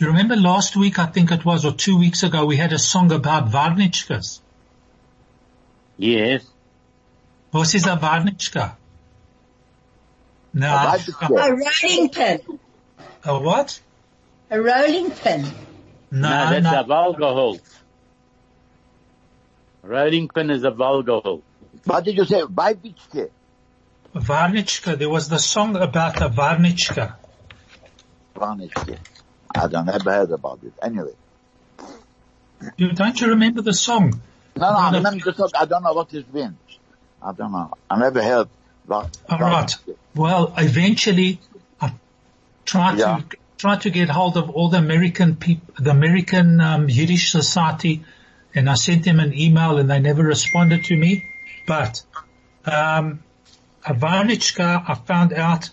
you 0.00 0.08
remember 0.08 0.36
last 0.36 0.76
week, 0.76 0.98
I 0.98 1.06
think 1.06 1.30
it 1.32 1.44
was, 1.44 1.64
or 1.64 1.72
two 1.72 1.98
weeks 1.98 2.22
ago, 2.22 2.44
we 2.44 2.56
had 2.56 2.72
a 2.72 2.78
song 2.78 3.12
about 3.12 3.50
Varnichkas. 3.50 4.40
Yes. 5.96 6.44
Was 7.52 7.74
is 7.74 7.86
a 7.86 7.96
Varnichka? 7.96 8.74
No, 10.54 10.68
A 10.68 10.98
Varnichka. 10.98 11.30
A 11.30 11.52
rolling 11.54 12.08
pin. 12.10 12.40
a 13.24 13.38
what? 13.38 13.80
A 14.50 14.60
rolling 14.60 15.10
pin. 15.10 15.42
No, 16.10 16.28
No, 16.28 16.44
no, 16.44 16.60
that's 16.60 16.86
a 16.86 16.90
Valgeholt. 16.90 17.60
Rolling 19.82 20.28
pin 20.28 20.50
is 20.50 20.64
a 20.64 20.70
Valgeholt. 20.70 21.42
What 21.84 22.04
did 22.04 22.16
you 22.16 22.24
say? 22.24 22.42
Weibitschke. 22.42 23.30
Varnichka. 24.14 24.98
There 24.98 25.08
was 25.08 25.28
the 25.28 25.38
song 25.38 25.76
about 25.76 26.20
a 26.22 26.28
Varnichka. 26.28 27.14
Varnichke. 28.34 28.98
I 29.54 29.66
don't 29.68 29.86
never 29.86 30.10
heard 30.12 30.30
about 30.30 30.60
it. 30.62 30.72
Anyway. 30.82 31.12
You, 32.76 32.92
don't 32.92 33.20
you 33.20 33.28
remember 33.28 33.62
the 33.62 33.72
song? 33.72 34.20
No, 34.56 34.70
no, 34.70 34.76
I 34.76 34.92
remember 34.92 35.24
the 35.24 35.32
talk. 35.32 35.50
I 35.58 35.64
don't 35.64 35.82
know 35.82 35.92
what 35.92 36.12
it's 36.12 36.28
been. 36.28 36.56
I 37.22 37.32
don't 37.32 37.52
know. 37.52 37.72
I 37.88 37.98
never 37.98 38.22
heard. 38.22 38.48
Var- 38.86 39.10
All 39.28 39.38
right. 39.38 39.74
Well, 40.14 40.54
eventually, 40.56 41.40
I 41.80 41.92
tried 42.64 42.98
Yeah. 42.98 43.20
to 43.30 43.36
tried 43.58 43.80
to 43.82 43.90
get 43.90 44.08
hold 44.08 44.36
of 44.36 44.50
all 44.50 44.68
the 44.68 44.78
American 44.78 45.34
people, 45.34 45.74
the 45.80 45.90
American 45.90 46.60
um, 46.60 46.88
Yiddish 46.88 47.32
Society, 47.32 48.04
and 48.54 48.70
I 48.70 48.74
sent 48.74 49.04
them 49.04 49.18
an 49.18 49.36
email, 49.36 49.78
and 49.78 49.90
they 49.90 49.98
never 49.98 50.22
responded 50.22 50.84
to 50.84 50.96
me. 50.96 51.28
But 51.66 52.02
um, 52.64 53.22
a 53.84 53.94
varnichka, 53.94 54.84
I 54.88 54.94
found 54.94 55.32
out, 55.32 55.70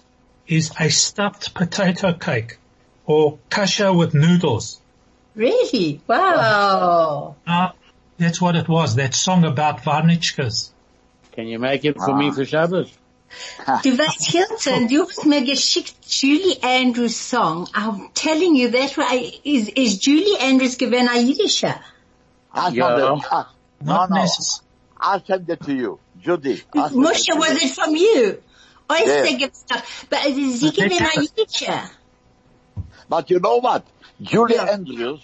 is 0.48 0.72
a 0.80 0.90
stuffed 0.90 1.54
potato 1.54 2.14
cake 2.14 2.58
or 3.06 3.38
kasha 3.50 3.94
with 3.94 4.14
noodles. 4.14 4.80
Really? 5.36 6.02
Wow. 6.08 7.36
Uh, 7.46 7.70
that's 8.18 8.42
what 8.42 8.56
it 8.56 8.68
was. 8.68 8.96
That 8.96 9.14
song 9.14 9.44
about 9.44 9.82
varnichkas. 9.84 10.70
Can 11.34 11.48
you 11.48 11.60
make 11.60 11.84
it 11.86 11.96
for 11.96 12.12
Ah. 12.12 12.18
me 12.18 12.32
for 12.32 12.46
Shabbos? 12.46 12.92
Du 13.84 13.98
weißt, 13.98 14.24
Hilton, 14.32 14.88
du 14.88 15.02
hast 15.06 15.26
mir 15.26 15.42
geschickt 15.44 15.96
Julie 16.08 16.58
Andrews 16.64 17.18
Song. 17.18 17.68
I'm 17.74 18.10
telling 18.14 18.56
you, 18.56 18.70
that 18.70 18.96
way 18.96 19.42
is, 19.44 19.68
is 19.70 19.98
Julie 20.00 20.38
Andrews 20.40 20.78
given 20.78 21.08
a 21.08 21.12
Yiddisher. 21.18 21.78
I 22.54 22.70
Yeah. 22.70 22.88
sent 22.96 23.00
it. 23.22 23.26
Ah, 23.32 23.52
no, 23.82 23.94
Not 23.94 24.10
no. 24.12 24.16
necess- 24.22 24.62
I 24.98 25.20
sent 25.28 25.50
it 25.50 25.62
to 25.64 25.74
you. 25.74 26.00
Judy. 26.22 26.64
I 26.74 26.88
sent 26.88 26.94
Moshe, 26.96 27.28
it 27.28 27.38
was 27.38 27.62
it 27.62 27.72
from 27.76 27.96
you? 27.98 28.42
Oyster 28.90 29.26
Yeah. 29.26 29.38
gibt's 29.38 29.64
doch. 29.64 29.84
But 30.10 30.22
sie 30.24 30.72
given 30.72 30.94
a 31.04 31.10
Yiddisher. 31.20 31.90
But 33.10 33.30
you 33.30 33.40
know 33.40 33.58
what? 33.58 33.86
Julia 34.22 34.64
Yeah. 34.66 34.72
Andrews, 34.74 35.22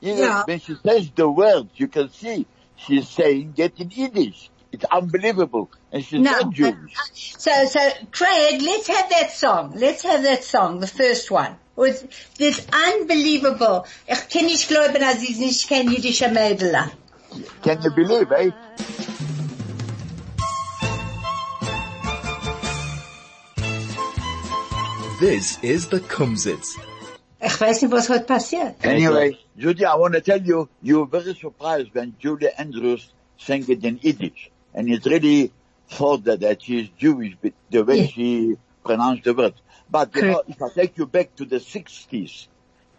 you 0.00 0.14
know, 0.14 0.20
Yeah. 0.20 0.42
when 0.44 0.60
she 0.60 0.74
says 0.84 1.10
the 1.14 1.28
words, 1.28 1.70
you 1.76 1.88
can 1.88 2.10
see 2.10 2.46
she's 2.76 3.08
saying 3.08 3.54
it 3.56 3.78
in 3.78 3.90
Yiddish. 3.90 4.50
It's 4.72 4.84
unbelievable. 4.84 5.70
And 5.92 6.04
she's 6.04 6.20
No. 6.20 6.30
not 6.32 6.44
uh, 6.46 6.50
Jewish. 6.50 6.94
So, 7.14 7.50
so, 7.66 7.80
Craig, 8.10 8.62
let's 8.62 8.86
have 8.88 9.10
that 9.10 9.30
song. 9.32 9.72
Let's 9.76 10.02
have 10.02 10.22
that 10.22 10.44
song, 10.44 10.80
the 10.80 10.86
first 10.86 11.30
one. 11.30 11.56
Was, 11.76 12.04
that's 12.38 12.66
unbelievable. 12.72 13.86
Ich 14.08 14.28
kann 14.28 14.44
nicht 14.46 14.68
glauben, 14.68 15.00
dass 15.00 15.20
sie 15.20 15.34
nicht 15.38 15.68
kein 15.68 15.90
jüdischer 15.90 16.28
Mädel. 16.28 16.90
Can 17.62 17.80
you 17.82 17.90
believe, 17.94 18.30
eh? 18.32 18.50
This 25.20 25.58
is 25.62 25.86
the 25.88 26.00
Kumzits. 26.00 26.76
Ich 27.44 27.60
weiß 27.60 27.82
nicht, 27.82 27.90
was 27.92 28.08
heute 28.08 28.24
passiert. 28.24 28.76
Anyway, 28.84 29.36
Judy, 29.56 29.84
I 29.84 29.96
want 29.98 30.14
to 30.14 30.20
tell 30.20 30.40
you, 30.40 30.68
you 30.80 31.00
were 31.00 31.06
very 31.06 31.34
surprised 31.34 31.92
when 31.92 32.14
Julia 32.20 32.50
Andrews 32.56 33.12
sang 33.36 33.64
it 33.68 33.84
in 33.84 33.98
Yiddish. 34.00 34.50
And 34.74 34.88
it 34.88 35.04
really 35.04 35.50
thought 35.90 36.24
that, 36.24 36.40
that 36.40 36.62
she's 36.62 36.88
Jewish, 36.98 37.36
but 37.42 37.52
the 37.70 37.82
way 37.84 38.02
Yeah. 38.02 38.06
she 38.06 38.56
pronounced 38.84 39.24
the 39.24 39.34
words. 39.34 39.60
But 39.90 40.14
you 40.14 40.22
know, 40.22 40.42
if 40.46 40.62
I 40.62 40.68
take 40.70 40.96
you 40.96 41.06
back 41.06 41.34
to 41.36 41.44
the 41.44 41.56
60s, 41.56 42.46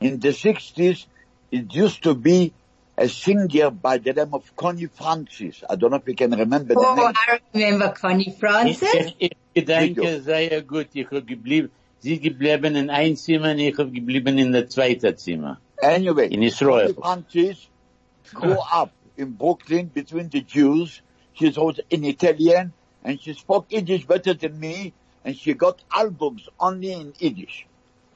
in 0.02 0.20
the 0.20 0.30
60s, 0.30 1.06
it 1.52 1.74
used 1.74 2.04
to 2.04 2.14
be 2.14 2.52
a 2.98 3.08
singer 3.08 3.72
by 3.72 3.98
the 3.98 4.12
name 4.14 4.34
of 4.34 4.56
Connie 4.56 4.88
Francis. 4.88 5.64
I 5.70 5.76
don't 5.78 5.90
know 5.92 5.98
if 5.98 6.08
you 6.08 6.16
can 6.16 6.32
remember 6.32 6.74
the 6.76 6.80
Oh, 6.80 6.96
name. 6.96 7.14
I 7.16 7.40
remember 7.54 7.90
Connie 7.94 8.36
Francis. 8.38 8.94
ich, 9.18 9.32
ich 9.56 9.66
denke 9.66 10.02
Video. 10.02 10.20
sehr 10.22 10.52
er 10.52 10.62
gut. 10.64 10.90
Ich 10.94 11.10
hab 11.10 11.26
geblieben, 11.26 11.72
sie 12.04 12.20
geblieben 12.20 12.76
in 12.76 12.90
ein 12.90 13.16
Zimmer 13.16 13.52
und 13.52 13.60
ich 13.60 13.78
hab 13.78 13.92
geblieben 13.94 14.38
in 14.38 14.52
der 14.52 14.68
zweite 14.70 15.16
Zimmer. 15.16 15.58
Anyway, 15.82 16.28
In 16.28 16.44
Israel. 16.44 16.94
Connie 16.94 17.02
Francis 17.02 17.68
grew 18.34 18.58
up 18.72 18.92
in 19.18 19.34
Brooklyn 19.38 19.90
between 19.94 20.30
the 20.32 20.42
Jews. 20.42 21.02
She 21.34 21.48
wrote 21.56 21.80
in 21.90 22.04
Italian 22.04 22.74
and 23.04 23.20
she 23.22 23.34
spoke 23.34 23.66
Yiddish 23.72 24.06
better 24.06 24.34
than 24.34 24.60
me 24.60 24.94
and 25.26 25.36
she 25.36 25.54
got 25.54 25.82
albums 25.94 26.48
only 26.60 26.92
in 26.94 27.14
Yiddish. 27.18 27.66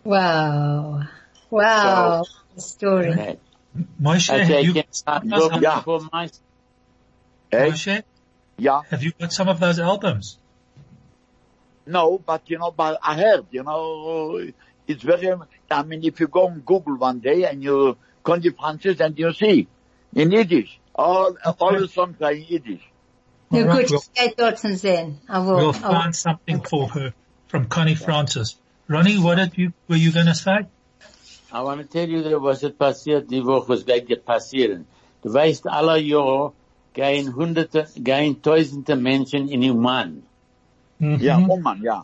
Wow. 0.03 1.03
Wow. 1.50 2.24
The 2.56 2.62
story. 2.62 3.10
Okay. 3.12 3.38
Moshe, 4.01 4.29
have 4.38 4.65
you, 4.65 4.74
can 4.74 4.84
I 4.84 5.20
some- 5.20 5.29
go 5.29 5.60
Yeah. 5.60 5.82
for 5.82 6.01
my, 6.12 6.29
Eh? 7.51 7.70
Moshe, 7.70 8.03
Yeah. 8.58 8.82
have 8.89 9.03
you 9.03 9.12
got 9.20 9.32
some 9.32 9.48
of 9.50 9.60
those 9.60 9.79
albums? 9.79 10.38
No, 11.88 12.17
but 12.20 12.50
you 12.50 12.58
know, 12.60 12.72
but 12.72 13.00
I 13.03 13.15
heard, 13.15 13.46
you 13.51 13.63
know, 13.63 14.41
it's 14.88 15.03
very, 15.03 15.32
I 15.72 15.84
mean, 15.84 16.03
if 16.03 16.20
you 16.20 16.27
go 16.27 16.48
on 16.48 16.60
Google 16.62 16.98
one 16.98 17.20
day 17.20 17.44
and 17.46 17.63
you 17.63 17.98
Connie 18.24 18.50
Francis 18.51 19.00
and 19.00 19.17
you 19.17 19.34
see 19.34 19.67
in 20.13 20.32
Yiddish, 20.32 20.79
all, 20.96 21.36
all 21.60 21.79
the 21.79 21.88
songs 21.88 22.22
are 22.22 22.32
in 22.34 22.46
Yiddish. 22.48 22.82
Na 23.51 23.60
All 23.60 23.65
right, 23.65 23.82
gut, 23.82 23.91
we'll- 23.91 24.00
ich 24.00 24.13
gehe 24.13 24.36
dort. 24.36 24.65
I 25.29 25.39
will. 25.39 25.56
We'll 25.58 25.74
find 25.74 26.15
something 26.15 26.62
for 26.63 26.88
her 26.89 27.13
from 27.48 27.65
Connie 27.65 27.96
Francis. 27.96 28.58
Ronnie, 28.89 29.17
what 29.17 29.36
did 29.36 29.58
you, 29.58 29.74
were 29.88 29.96
you 29.96 30.12
going 30.12 30.25
to 30.27 30.36
say? 30.36 30.67
I 31.51 31.62
want 31.62 31.79
to 31.82 31.88
tell 31.88 32.08
you 32.08 32.24
that 32.24 32.39
was 32.39 32.63
it 32.63 32.77
passiert 32.77 33.29
die 33.29 33.41
Woche, 33.41 33.70
was 33.70 33.84
geht 33.86 34.08
dir 34.08 34.17
passieren. 34.17 34.86
Du 35.24 35.34
weißt, 35.34 35.65
alle 35.67 35.98
Jahr 36.00 36.53
gehen 36.94 37.34
hunderte, 37.36 37.88
gehen 37.96 38.41
tausende 38.41 38.96
Menschen 38.98 39.48
in 39.48 39.62
Uman. 41.00 41.20
Yeah. 41.20 41.48
Oman, 41.50 41.82
yeah. 41.84 42.01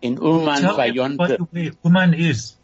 In 0.00 0.18
Uman 0.18 0.60
Tell 0.60 0.76
bei 0.76 0.88
everybody 0.88 1.36
Jonte. 1.36 1.76
Uman 1.84 2.14
is. 2.14 2.56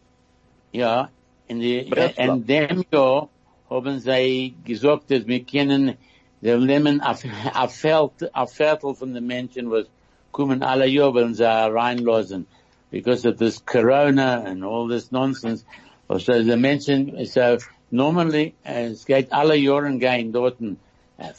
Ja, 0.72 1.08
in 1.48 1.60
die, 1.60 1.84
Breslau. 1.88 2.34
in 2.34 2.46
dem 2.46 2.84
Jahr 2.92 3.28
haben 3.70 3.98
sie 3.98 4.54
gesagt, 4.64 5.10
dass 5.10 5.26
wir 5.26 5.44
können, 5.44 5.96
wir 6.40 6.58
nehmen 6.58 7.00
a, 7.00 7.16
a 7.54 7.68
Feld, 7.68 8.30
a 8.32 8.46
Viertel 8.46 8.94
von 8.94 9.14
den 9.14 9.26
Menschen, 9.26 9.70
was 9.70 9.86
kommen 10.32 10.62
alle 10.62 10.86
Jahr, 10.86 11.14
wollen 11.14 11.34
sie 11.34 11.44
reinlassen. 11.44 12.46
Because 12.90 13.24
of 13.24 13.38
this 13.38 13.58
Corona 13.64 14.44
and 14.46 14.64
all 14.64 14.88
this 14.88 15.10
nonsense. 15.10 15.64
So 16.08 16.42
the 16.42 16.56
Menschen, 16.56 17.24
so 17.26 17.58
normally, 17.90 18.54
äh, 18.64 18.90
es 18.90 19.04
geht 19.04 19.32
alle 19.32 19.56
Jahren 19.56 19.98
gehen 19.98 20.32
dort, 20.32 20.60
äh, 20.60 20.76
eh, 21.18 21.32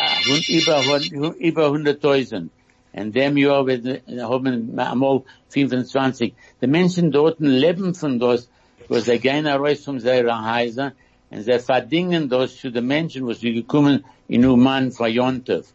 äh, 0.00 0.36
eh, 0.36 0.58
über, 0.58 1.34
über 1.38 1.66
100.000. 1.68 2.50
Und 2.92 3.14
dem 3.14 3.36
Jahr 3.36 3.66
wird, 3.66 3.86
äh, 3.86 4.00
haben 4.22 4.76
wir 4.76 4.90
einmal 4.90 5.22
25. 5.48 6.34
Die 6.60 6.66
Menschen 6.66 7.10
dort 7.12 7.38
leben 7.40 7.94
von 7.94 8.18
das, 8.18 8.48
wo 8.88 8.98
sie 8.98 9.18
gehen 9.18 9.46
raus 9.46 9.84
von 9.84 9.98
ihrer 10.00 10.54
Häuser, 10.54 10.92
und 11.30 11.42
sie 11.44 11.58
verdienen 11.60 12.28
das 12.28 12.56
zu 12.56 12.72
den 12.72 12.86
Menschen, 12.86 13.24
wo 13.26 13.32
sie 13.32 13.52
gekommen 13.52 14.04
in 14.26 14.44
Uman 14.44 14.90
von 14.90 15.08
Yontov. 15.10 15.66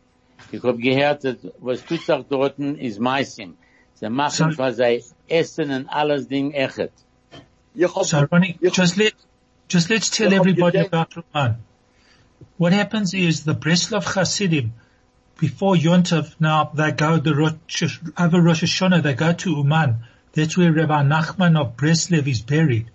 Ich 0.51 0.61
hab 0.61 0.77
gehört, 0.77 1.23
dass, 1.23 1.37
was 1.59 1.83
tut 1.85 2.01
sich 2.01 2.25
dort, 2.29 2.59
ist 2.59 2.99
Meisim. 2.99 3.53
Sie 3.93 4.09
machen, 4.09 4.51
So- 4.51 4.57
was 4.57 4.75
sie 4.75 5.01
essen 5.29 5.71
und 5.71 5.87
alles 5.87 6.27
Ding 6.27 6.51
echt. 6.51 6.91
Ich 7.73 7.87
So 7.87 8.17
Ronnie, 8.31 8.57
just 8.61 8.97
let, 8.97 9.13
just 9.69 9.89
let's 9.89 10.09
tell 10.09 10.31
everybody 10.33 10.79
about 10.79 11.07
Uman. 11.33 11.55
What 12.57 12.73
happens 12.73 13.13
is 13.13 13.43
the 13.45 13.53
Breslov 13.53 14.05
Hasidim, 14.15 14.73
before 15.37 15.75
Yontov, 15.75 16.35
now 16.39 16.71
they 16.73 16.91
go, 16.91 17.17
the 17.17 17.35
Rosh, 17.35 17.99
over 18.17 18.41
Rosh 18.41 18.63
Hashanah, 18.63 19.03
they 19.03 19.13
go 19.13 19.33
to 19.33 19.57
Uman. 19.57 19.97
That's 20.33 20.57
where 20.57 20.71
Rabbi 20.71 21.03
Nachman 21.03 21.59
of 21.59 21.75
Breslev 21.77 22.27
is 22.27 22.41
buried. 22.41 22.89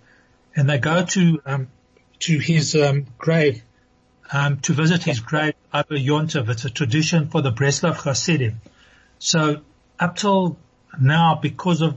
And 0.55 0.69
they 0.69 0.79
go 0.79 1.05
to, 1.05 1.41
um, 1.45 1.67
to 2.19 2.37
his, 2.39 2.75
um, 2.75 3.05
grave, 3.17 3.63
um, 4.31 4.59
to 4.61 4.73
visit 4.73 5.03
his 5.03 5.19
grave 5.19 5.53
over 5.73 5.95
Yontov. 5.95 6.49
It's 6.49 6.65
a 6.65 6.69
tradition 6.69 7.29
for 7.29 7.41
the 7.41 7.51
Breslev 7.51 7.95
Hasidim. 7.95 8.61
So 9.19 9.61
up 9.99 10.15
till 10.15 10.57
now, 10.99 11.39
because 11.41 11.81
of 11.81 11.95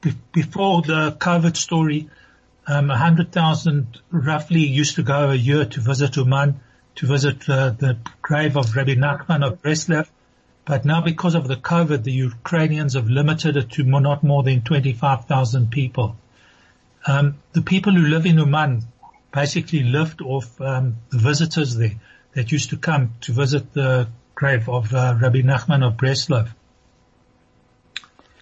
be- 0.00 0.14
before 0.32 0.82
the 0.82 1.12
COVID 1.12 1.56
story, 1.56 2.08
um, 2.66 2.90
a 2.90 2.96
hundred 2.96 3.32
thousand 3.32 4.00
roughly 4.10 4.60
used 4.60 4.96
to 4.96 5.02
go 5.02 5.30
a 5.30 5.34
year 5.34 5.64
to 5.64 5.80
visit 5.80 6.16
Uman, 6.16 6.60
to 6.96 7.06
visit 7.06 7.48
uh, 7.48 7.70
the 7.70 7.98
grave 8.20 8.56
of 8.56 8.74
Rabbi 8.76 8.94
Nachman 8.94 9.46
of 9.46 9.62
Breslev. 9.62 10.08
But 10.64 10.84
now 10.84 11.00
because 11.00 11.34
of 11.34 11.48
the 11.48 11.56
COVID, 11.56 12.04
the 12.04 12.12
Ukrainians 12.12 12.94
have 12.94 13.08
limited 13.08 13.56
it 13.56 13.70
to 13.72 13.84
more, 13.84 14.00
not 14.00 14.22
more 14.22 14.42
than 14.42 14.62
25,000 14.62 15.70
people. 15.70 16.16
Um, 17.06 17.38
the 17.52 17.62
people 17.62 17.92
who 17.92 18.02
live 18.06 18.26
in 18.26 18.38
Uman 18.38 18.82
basically 19.32 19.82
lived 19.82 20.20
off 20.22 20.60
um, 20.60 20.96
the 21.10 21.18
visitors 21.18 21.76
there 21.76 21.98
that 22.34 22.52
used 22.52 22.70
to 22.70 22.76
come 22.76 23.14
to 23.22 23.32
visit 23.32 23.72
the 23.72 24.08
grave 24.34 24.68
of 24.68 24.94
uh, 24.94 25.16
Rabbi 25.20 25.40
Nachman 25.42 25.84
of 25.86 25.96
Breslev. 25.96 26.48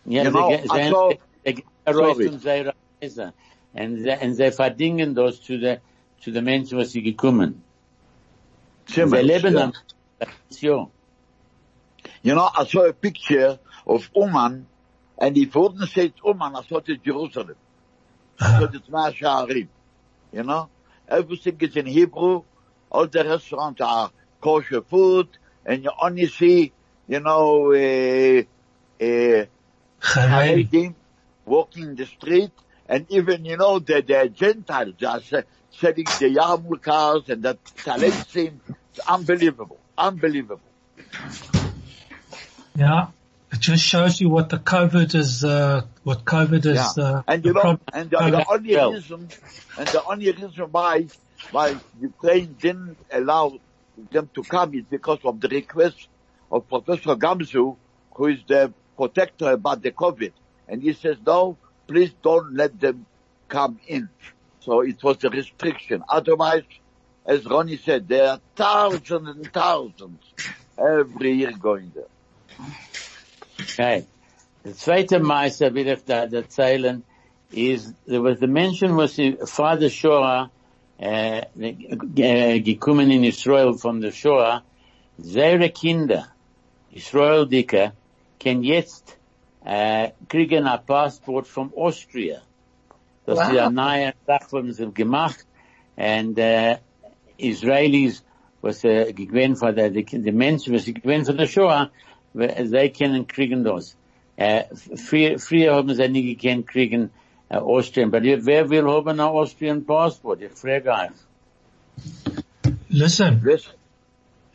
Ja, 0.06 0.24
You 0.24 0.30
know, 0.30 0.48
sie, 0.50 0.54
I 0.70 0.84
sie, 0.84 0.90
saw- 0.90 1.10
sie, 1.44 1.54
sie 1.54 1.64
raus 1.86 2.16
Sorry. 2.16 2.28
von 2.28 2.40
ihrer 2.46 2.74
Häuser. 3.02 3.32
Und 3.72 3.98
sie, 4.00 4.10
und 4.24 4.34
sie 4.34 4.50
verdienen 4.50 5.14
das 5.14 5.40
zu 5.42 5.58
den, 5.58 5.78
zu 6.20 6.32
den 6.32 6.44
Menschen, 6.44 6.78
was 6.78 6.90
sie 6.90 7.02
gekommen. 7.02 7.62
Sie 8.90 8.94
Simmons, 8.94 9.22
leben 9.22 9.54
yeah. 9.54 9.62
am, 9.62 9.72
ja. 10.60 10.90
You 12.22 12.34
know, 12.34 12.50
I 12.52 12.64
saw 12.66 12.86
a 12.86 12.92
picture 12.92 13.58
of 13.86 14.10
Uman, 14.16 14.66
and 15.16 15.38
if 15.38 15.54
you 15.54 15.60
wouldn't 15.60 15.88
say 15.90 16.06
it's 16.06 16.20
Uman, 16.24 16.56
I 16.56 16.62
thought 16.62 16.88
it's 16.88 17.02
Jerusalem. 17.04 17.54
I 18.40 18.58
thought 18.58 18.74
it's 18.74 18.88
Mea 18.88 19.12
Shearim. 19.12 19.68
You 20.32 20.42
know? 20.42 20.68
Everything 21.08 21.56
is 21.60 21.76
in 21.76 21.86
Hebrew. 21.86 22.42
All 22.90 23.06
the 23.06 23.24
restaurants 23.24 23.80
are 23.80 24.10
kosher 24.40 24.82
food, 24.82 25.28
and 25.64 25.84
you 25.84 25.90
only 26.02 26.26
see, 26.26 26.72
you 27.06 27.20
know, 27.20 27.72
uh, 27.72 28.42
uh, 29.00 29.46
Haredi. 30.00 30.68
Haredim 30.68 30.94
walking 31.44 31.94
the 31.94 32.06
street, 32.06 32.52
and 32.88 33.06
even, 33.10 33.44
you 33.44 33.56
know, 33.56 33.78
the, 33.78 34.02
the 34.02 34.32
Gentiles 34.34 35.00
are 35.06 35.20
selling 35.20 36.04
the 36.04 36.34
yarmulkes 36.36 37.28
and 37.28 37.44
the 37.44 37.56
talentim. 37.76 38.58
It's 38.90 39.06
unbelievable. 39.08 39.78
Unbelievable. 39.96 40.60
Yeah. 42.76 43.08
It 43.52 43.58
just 43.58 43.84
shows 43.84 44.20
you 44.20 44.28
what 44.28 44.48
the 44.48 44.58
COVID 44.58 45.14
is, 45.14 45.44
uh, 45.44 45.82
what 46.04 46.24
COVID 46.24 46.64
is, 46.66 46.76
Yeah. 46.96 47.04
uh, 47.04 47.22
and 47.26 47.44
you 47.44 47.50
the 47.52 47.54
know, 47.54 47.60
problem- 47.60 47.80
and 47.92 48.10
the, 48.10 48.16
the 48.18 48.46
only 48.48 48.76
Well. 48.76 48.92
reason, 48.92 49.28
and 49.76 49.88
the 49.88 50.04
only 50.04 50.30
reason 50.30 50.68
why, 50.70 51.08
why 51.50 51.76
Ukraine 52.00 52.54
didn't 52.60 52.96
allow 53.12 53.58
them 54.12 54.30
to 54.34 54.42
come 54.44 54.74
is 54.74 54.84
because 54.88 55.18
of 55.24 55.40
the 55.40 55.48
request 55.48 56.08
of 56.52 56.68
Professor 56.68 57.16
Gamzu, 57.16 57.76
who 58.14 58.26
is 58.26 58.38
the 58.46 58.72
protector 58.96 59.50
about 59.50 59.82
the 59.82 59.90
COVID. 59.90 60.32
And 60.68 60.80
he 60.80 60.92
says, 60.92 61.16
no, 61.26 61.56
please 61.88 62.12
don't 62.22 62.54
let 62.54 62.78
them 62.80 63.04
come 63.48 63.80
in. 63.88 64.08
So 64.60 64.82
it 64.82 65.02
was 65.02 65.24
a 65.24 65.28
restriction. 65.30 66.04
Otherwise, 66.08 66.62
as 67.30 67.46
Ronnie 67.46 67.76
said, 67.76 68.08
there 68.08 68.28
are 68.28 68.40
thousands 68.56 69.28
and 69.28 69.52
thousands 69.52 70.20
every 70.76 71.32
year 71.34 71.52
going 71.52 71.92
there. 71.94 72.12
Okay. 73.60 74.04
Der 74.64 74.74
zweite 74.74 75.20
Meister 75.20 75.72
will 75.72 75.88
ich 75.88 76.04
da 76.04 76.24
erzählen, 76.24 77.02
ist, 77.52 77.94
there 78.06 78.22
was 78.22 78.40
the 78.40 78.46
mention 78.46 78.96
was 78.96 79.14
the 79.16 79.38
Father 79.46 79.88
Shoah, 79.88 80.50
äh, 80.98 81.42
äh, 82.16 82.60
gekommen 82.60 83.10
in 83.10 83.24
Israel 83.24 83.74
von 83.74 84.00
der 84.00 84.12
Shoah, 84.12 84.62
seine 85.18 85.70
Kinder, 85.70 86.26
Israel 86.90 87.46
Dicker, 87.46 87.92
can 88.38 88.62
jetzt, 88.64 89.16
äh, 89.64 90.10
kriegen 90.28 90.66
ein 90.66 90.84
Passport 90.84 91.46
from 91.46 91.72
Austria. 91.76 92.40
Das 93.24 93.38
Wow. 93.38 93.52
ist 93.52 93.58
eine 93.58 93.70
neue 93.70 94.12
Sache, 94.26 94.64
was 94.66 94.94
gemacht, 94.94 95.46
und, 95.96 96.38
äh, 96.38 96.78
Israelis, 97.42 98.22
was, 98.62 98.84
uh, 98.84 98.88
äh, 98.88 99.12
gewinnt 99.12 99.58
von 99.58 99.74
der, 99.74 99.90
die, 99.90 100.04
die 100.04 100.32
Menschen, 100.32 100.74
was 100.74 100.84
sie 100.84 100.94
gewinnt 100.94 101.26
von 101.26 101.36
der 101.36 101.46
Shoah, 101.46 101.90
sie 102.34 102.90
können 102.90 103.26
kriegen 103.26 103.64
das. 103.64 103.96
Äh, 104.36 104.64
früher, 104.96 105.38
früher 105.38 105.74
haben 105.74 105.94
sie 105.94 106.08
nicht 106.08 106.40
gekannt 106.40 106.66
kriegen, 106.66 107.10
äh, 107.48 107.56
Austrian, 107.56 108.08
aber 108.14 108.22
wer 108.22 108.70
will 108.70 108.86
haben 108.88 109.08
ein 109.08 109.20
Austrian 109.20 109.84
Passport? 109.84 110.40
Ich 110.42 110.52
frage 110.52 110.90
euch. 110.90 111.10
listen, 112.88 113.42
Yes, 113.46 113.68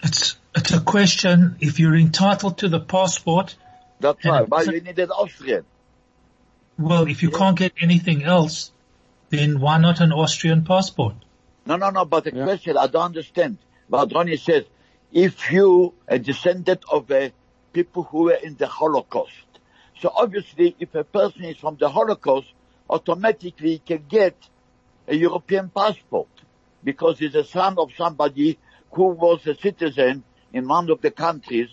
it's, 0.03 0.37
it's 0.55 0.73
a 0.73 0.79
question. 0.81 1.55
If 1.59 1.79
you're 1.79 1.95
entitled 1.95 2.57
to 2.59 2.69
the 2.69 2.79
passport, 2.79 3.55
that's 3.99 4.23
And 4.23 4.31
why. 4.31 4.41
it 4.43 4.49
Why 4.49 4.57
doesn't- 4.59 4.73
you 4.75 4.81
needed 4.81 5.09
Austrian? 5.11 5.63
well, 6.77 7.07
if 7.07 7.23
you 7.23 7.29
can't 7.31 7.57
get 7.57 7.73
anything 7.81 8.23
else, 8.23 8.71
then 9.29 9.59
why 9.59 9.77
not 9.77 10.01
an 10.01 10.11
Austrian 10.11 10.63
passport? 10.65 11.15
No, 11.65 11.77
no, 11.77 11.89
no, 11.89 12.05
but 12.05 12.25
the 12.25 12.31
Yeah. 12.35 12.43
question, 12.43 12.77
I 12.77 12.87
don't 12.87 13.05
understand. 13.05 13.57
But 13.89 14.13
Ronnie 14.13 14.37
says, 14.37 14.65
if 15.11 15.51
you 15.51 15.93
a 16.07 16.19
descendant 16.19 16.83
of 16.91 17.09
uh, 17.09 17.29
people 17.73 18.03
who 18.03 18.25
were 18.25 18.39
in 18.43 18.55
the 18.55 18.67
Holocaust, 18.67 19.59
so 19.99 20.11
obviously 20.15 20.75
if 20.79 20.93
a 20.93 21.03
person 21.03 21.45
is 21.45 21.57
from 21.57 21.77
the 21.79 21.89
Holocaust, 21.89 22.47
automatically 22.89 23.71
he 23.71 23.79
can 23.79 24.05
get 24.07 24.35
a 25.07 25.15
European 25.15 25.69
passport 25.69 26.29
because 26.83 27.19
he's 27.19 27.35
a 27.35 27.43
son 27.43 27.77
of 27.79 27.91
somebody 27.97 28.59
who 28.91 29.07
was 29.09 29.45
a 29.47 29.55
citizen 29.55 30.23
in 30.53 30.67
one 30.67 30.89
of 30.89 31.01
the 31.01 31.11
countries 31.11 31.69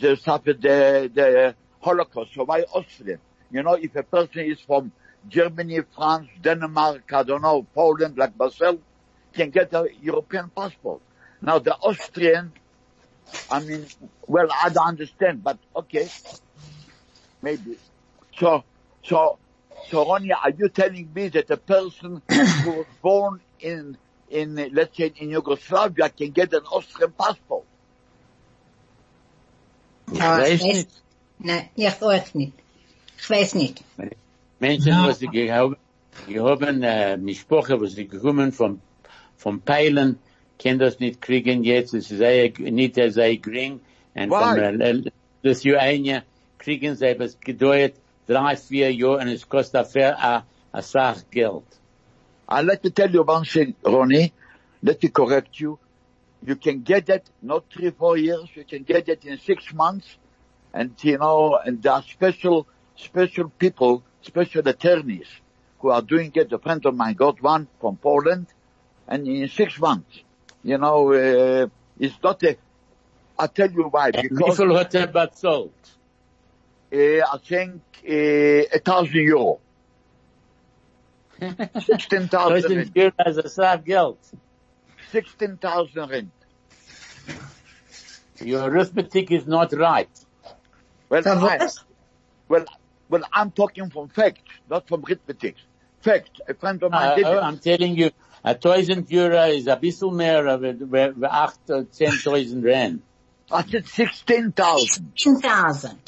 that 0.00 0.18
suffered 0.20 0.62
the, 0.62 1.10
the 1.12 1.56
Holocaust. 1.80 2.34
So 2.34 2.44
why 2.44 2.62
Austrian? 2.72 3.20
You 3.50 3.62
know, 3.62 3.74
if 3.74 3.96
a 3.96 4.02
person 4.02 4.42
is 4.44 4.60
from 4.60 4.92
Germany, 5.26 5.80
France, 5.94 6.28
Denmark, 6.40 7.12
I 7.12 7.22
don't 7.24 7.42
know, 7.42 7.66
Poland, 7.74 8.16
like 8.16 8.36
Marcel, 8.38 8.78
can 9.34 9.50
get 9.50 9.72
a 9.74 9.86
European 10.00 10.50
passport. 10.50 11.00
Now 11.40 11.58
the 11.58 11.74
Austrian, 11.76 12.52
I 13.50 13.60
mean, 13.60 13.86
well, 14.26 14.48
I 14.64 14.68
don't 14.70 14.86
understand, 14.88 15.44
but 15.44 15.58
okay, 15.76 16.08
maybe. 17.42 17.78
So, 18.38 18.64
so, 19.04 19.38
so 19.88 20.04
Ronnie, 20.08 20.32
are 20.32 20.50
you 20.50 20.68
telling 20.68 21.08
me 21.14 21.28
that 21.28 21.50
a 21.50 21.56
person 21.56 22.22
who 22.30 22.70
was 22.70 22.86
born 23.02 23.40
in, 23.60 23.96
in, 24.30 24.56
let's 24.72 24.96
say 24.96 25.12
in 25.16 25.30
Yugoslavia 25.30 26.08
can 26.08 26.30
get 26.30 26.52
an 26.54 26.62
Austrian 26.64 27.12
passport? 27.12 27.64
Aber 30.10 30.38
weiß 30.42 30.48
ich 30.54 30.60
weiß, 30.62 30.74
nicht. 30.74 30.90
nein, 31.38 31.68
ich 31.76 32.00
weiß 32.00 32.34
nicht. 32.34 32.52
Ich 33.18 33.28
weiß 33.30 33.54
nicht. 33.54 33.84
Menschen, 34.58 34.92
Ja. 34.92 35.06
was 35.06 35.18
sie 35.18 35.28
gehaben, 35.28 35.76
gehaben, 36.26 36.82
äh, 36.82 37.16
Mischproche, 37.16 37.78
was 37.80 37.92
sie 37.92 38.08
gekommen 38.08 38.52
vom, 38.52 38.80
vom 39.38 39.60
Peilen, 39.60 40.18
können 40.62 40.78
das 40.78 41.00
nicht 41.00 41.22
kriegen 41.22 41.64
jetzt, 41.64 41.94
es 41.94 42.10
ist 42.10 42.18
sehr, 42.18 42.52
nicht 42.58 42.94
sehr 42.96 43.36
gering, 43.38 43.80
und 44.14 44.28
von 44.28 45.10
Lithuania 45.42 46.22
kriegen 46.58 46.96
sie 46.96 47.18
was 47.18 47.38
gedauert, 47.38 47.94
drei, 48.26 48.56
vier 48.56 48.92
Jahre, 48.92 49.22
und 49.22 49.28
es 49.28 49.48
kostet 49.48 49.74
dafür 49.74 50.18
a, 50.18 50.44
a 50.72 50.82
Sach 50.82 51.22
Geld. 51.30 51.64
And 52.48 52.66
let 52.66 52.82
me 52.82 52.90
tell 52.90 53.10
you 53.10 53.22
one 53.22 53.44
thing, 53.44 53.74
Ronnie. 53.84 54.32
Let 54.82 55.02
me 55.02 55.10
correct 55.10 55.60
you. 55.60 55.78
You 56.44 56.56
can 56.56 56.82
get 56.82 57.08
it 57.08 57.30
not 57.42 57.64
three, 57.70 57.90
four 57.90 58.16
years. 58.16 58.48
You 58.54 58.64
can 58.64 58.84
get 58.84 59.08
it 59.08 59.24
in 59.24 59.38
six 59.38 59.72
months. 59.74 60.16
And 60.72 60.92
you 61.02 61.18
know, 61.18 61.56
and 61.56 61.82
there 61.82 61.92
are 61.92 62.02
special, 62.02 62.66
special 62.96 63.50
people, 63.50 64.02
special 64.22 64.66
attorneys 64.66 65.28
who 65.80 65.90
are 65.90 66.00
doing 66.00 66.32
it. 66.34 66.52
A 66.52 66.58
friend 66.58 66.84
of 66.86 66.94
mine 66.94 67.14
got 67.14 67.42
one 67.42 67.68
from 67.80 67.96
Poland 67.96 68.46
and 69.08 69.26
in 69.26 69.48
six 69.48 69.78
months, 69.80 70.22
you 70.62 70.78
know, 70.78 71.12
uh, 71.12 71.66
it's 71.98 72.16
not 72.22 72.42
a, 72.44 72.56
I'll 73.38 73.48
tell 73.48 73.70
you 73.70 73.84
why, 73.84 74.10
because, 74.12 74.56
viel 74.58 74.76
hat 74.76 74.94
er 74.94 75.06
bezahlt? 75.06 75.96
uh, 76.92 76.96
I 76.96 77.38
think, 77.44 77.82
uh, 78.08 78.76
a 78.76 78.78
thousand 78.84 79.16
euro. 79.22 79.60
Sixteen 81.78 82.28
thousand, 82.28 82.62
Tausend 82.62 82.96
Euro 82.96 83.12
ist 83.26 83.38
ein 83.38 83.48
Sack 83.48 83.84
Geld. 83.84 84.18
sixteen 85.12 85.56
thousand 85.58 86.10
rand. 86.10 86.32
Your 88.40 88.62
arithmetic 88.68 89.30
is 89.30 89.46
not 89.46 89.72
right. 89.72 90.10
Well, 91.08 91.22
So 91.22 91.30
I, 91.30 91.68
well, 92.48 92.64
well, 93.08 93.22
I'm 93.32 93.50
talking 93.52 93.90
from 93.90 94.08
facts, 94.08 94.42
not 94.68 94.88
from 94.88 95.04
arithmetic. 95.04 95.56
Facts. 96.00 96.40
A 96.48 96.54
friend 96.54 96.82
of 96.82 96.92
mine 96.92 97.10
Uh, 97.10 97.14
did 97.16 97.24
oh, 97.26 97.38
it. 97.38 97.42
I'm 97.42 97.58
telling 97.58 97.96
you, 97.96 98.10
a 98.44 98.54
thousand 98.54 99.10
euro 99.10 99.44
is 99.48 99.66
a 99.66 99.76
bisschen 99.76 100.14
mehr, 100.16 100.46
aber 100.46 100.70
aber 100.70 101.32
acht, 101.32 101.70
uh, 101.70 101.80
äh, 101.80 101.90
zehntausend 101.90 102.64
Rand. 102.64 103.02
I 103.50 103.62
said 103.62 103.86
sixteen 103.86 104.52
thousand. 104.52 105.12
10,000. 105.16 105.98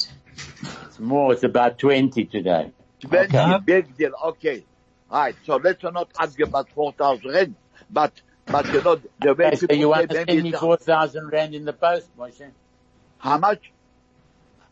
It's 0.85 0.99
more, 0.99 1.33
it's 1.33 1.43
about 1.43 1.77
twenty 1.79 2.25
today. 2.25 2.71
Very 3.03 3.27
Okay. 3.27 3.57
big 3.65 3.97
deal. 3.97 4.11
Okay. 4.25 4.65
Alright, 5.11 5.35
so 5.43 5.57
let's 5.57 5.83
not 5.83 6.09
argue 6.17 6.45
about 6.45 6.69
4,000 6.69 7.29
rand, 7.29 7.55
but, 7.89 8.13
but 8.47 8.65
you 8.71 8.81
know, 8.81 8.95
the 9.19 9.33
way 9.33 9.47
Okay, 9.47 9.55
so 9.57 9.73
you 9.73 9.89
want 9.89 10.09
to 10.09 10.15
send 10.15 10.41
me 10.41 10.51
four 10.53 10.77
thousand 10.77 11.29
Rand 11.33 11.53
in 11.53 11.65
the 11.65 11.73
post, 11.73 12.15
Moshe? 12.17 12.49
how 13.17 13.37
much? 13.37 13.73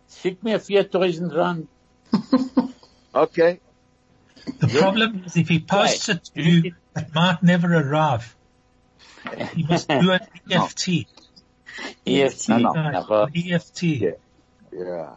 Schick 0.09 0.41
mir 0.41 0.59
viertausend 0.59 1.35
Rand. 1.35 1.67
Okay. 3.13 3.59
The 4.59 4.67
problem 4.67 5.23
is 5.25 5.35
if 5.35 5.49
he 5.49 5.59
posts 5.59 6.07
Right. 6.07 6.17
it 6.17 6.23
to 6.35 6.41
you, 6.41 6.73
it 6.95 7.13
might 7.13 7.41
never 7.43 7.73
arrive. 7.73 8.35
He 9.53 9.63
must 9.63 9.87
do 9.87 10.11
an 10.11 10.21
EFT. 10.51 11.05
EFT. 12.05 12.49
No, 12.49 12.71
no. 12.71 13.27
EFT. 13.35 13.83
Yeah. 13.83 14.11
Yeah. 14.71 15.09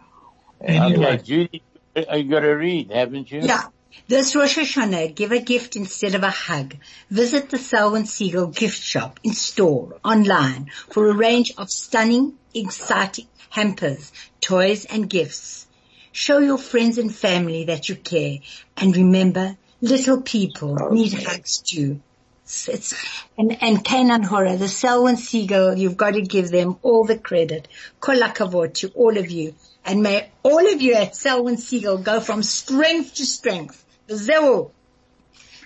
Anyway, 0.60 1.06
Okay, 1.06 1.22
Judy, 1.22 1.62
you 1.96 2.24
got 2.30 2.40
to 2.40 2.50
read, 2.52 2.90
haven't 2.90 3.30
you? 3.30 3.40
Yeah. 3.42 3.64
This 4.08 4.34
Rosh 4.34 4.56
Hashanah, 4.56 5.14
give 5.14 5.32
a 5.32 5.38
gift 5.38 5.76
instead 5.76 6.14
of 6.14 6.22
a 6.22 6.30
hug. 6.30 6.76
Visit 7.10 7.50
the 7.50 7.58
Selwyn 7.58 8.04
Segal 8.04 8.54
gift 8.54 8.80
shop 8.80 9.20
in 9.22 9.34
store, 9.34 9.98
online, 10.02 10.70
for 10.88 11.10
a 11.10 11.14
range 11.14 11.52
of 11.58 11.68
stunning, 11.68 12.34
exciting 12.54 13.26
hampers, 13.50 14.12
toys 14.40 14.86
and 14.86 15.10
gifts. 15.10 15.66
Show 16.10 16.38
your 16.38 16.56
friends 16.58 16.96
and 16.96 17.14
family 17.14 17.64
that 17.64 17.88
you 17.90 17.96
care. 17.96 18.38
And 18.78 18.96
remember, 18.96 19.56
little 19.82 20.22
people 20.22 20.78
oh, 20.80 20.88
need 20.94 21.12
hugs 21.12 21.58
too. 21.58 22.00
It's, 22.44 22.68
it's, 22.68 22.94
and, 23.36 23.62
and 23.62 23.84
Kanan 23.84 24.24
Hora, 24.24 24.56
the 24.56 24.68
Selwyn 24.68 25.16
Segal, 25.16 25.78
you've 25.78 25.96
got 25.96 26.14
to 26.14 26.22
give 26.22 26.50
them 26.50 26.76
all 26.82 27.04
the 27.04 27.18
credit. 27.18 27.68
Kol 28.00 28.16
hakavod 28.16 28.74
to 28.74 28.88
all 28.94 29.16
of 29.18 29.30
you. 29.30 29.54
And 29.84 30.02
may 30.02 30.30
all 30.42 30.72
of 30.72 30.80
you 30.80 30.94
at 30.94 31.14
Selwyn 31.16 31.56
Segal 31.56 32.02
go 32.02 32.20
from 32.20 32.42
strength 32.42 33.14
to 33.16 33.26
strength. 33.26 33.84
Zero. 34.10 34.70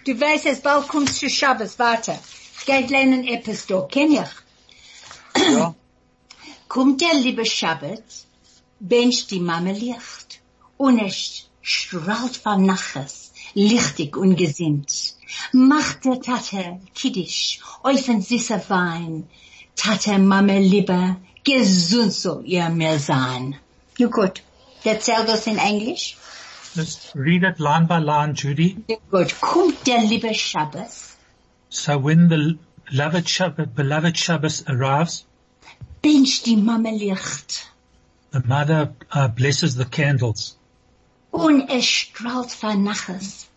Du 0.05 0.15
weißt, 0.15 0.47
es 0.47 0.61
bald 0.61 0.89
kommst 0.89 1.21
du 1.21 1.29
Shabbos 1.29 1.79
weiter. 1.79 2.19
Geht 2.65 2.91
lernen 2.91 3.27
etwas 3.27 3.67
da, 3.67 3.87
kenn 3.91 4.13
ich. 4.13 4.31
Ja. 5.37 5.75
Kommt 6.69 7.01
der 7.01 7.15
liebe 7.15 7.45
Schabbat, 7.45 8.05
bencht 8.81 9.31
die 9.31 9.41
Mama 9.41 9.71
Licht 9.71 10.41
und 10.77 10.99
es 10.99 11.49
strahlt 11.61 12.37
von 12.37 12.67
Naches, 12.67 13.26
lichtig 13.57 14.17
und 14.17 14.37
gesinnt. 14.37 15.15
Macht 15.53 16.05
der 16.05 16.21
Tate 16.21 16.79
Kiddisch, 16.95 17.61
euch 17.83 18.09
ein 18.09 18.23
süßer 18.23 18.63
Wein. 18.69 19.27
Tate 19.75 20.19
Mama 20.19 20.59
lieber, 20.59 21.17
gesund 21.43 22.13
soll 22.13 22.45
ihr 22.47 22.69
mir 22.69 22.99
sein. 22.99 23.57
You 23.99 24.09
good. 24.11 24.43
Erzähl 24.85 25.25
das 25.27 25.47
in 25.47 25.59
Englisch? 25.59 26.17
just 26.75 27.15
read 27.15 27.43
it 27.43 27.59
line 27.59 27.87
by 27.87 27.99
line, 27.99 28.35
Judy. 28.35 28.77
You 28.89 28.99
good. 29.11 29.35
Kommt 29.41 29.87
der 29.87 30.03
liebe 30.03 30.35
Shabbos, 30.35 31.17
So 31.71 31.99
when 31.99 32.29
the 32.29 32.59
beloved 32.91 33.29
Shabbos, 33.29 33.67
beloved 33.75 34.17
Shabbos 34.17 34.65
arrives, 34.69 35.25
bencht 36.03 36.45
die 36.45 36.57
Mama 36.57 36.91
Licht 36.91 37.67
the 38.37 38.47
mother 38.47 38.93
uh, 39.13 39.29
blesses 39.29 39.75
the 39.77 39.85
candles. 39.87 40.57
Und 41.37 41.69
es 41.69 41.85
strahlt 41.85 42.51
von 42.51 42.83
Naches. 42.83 43.49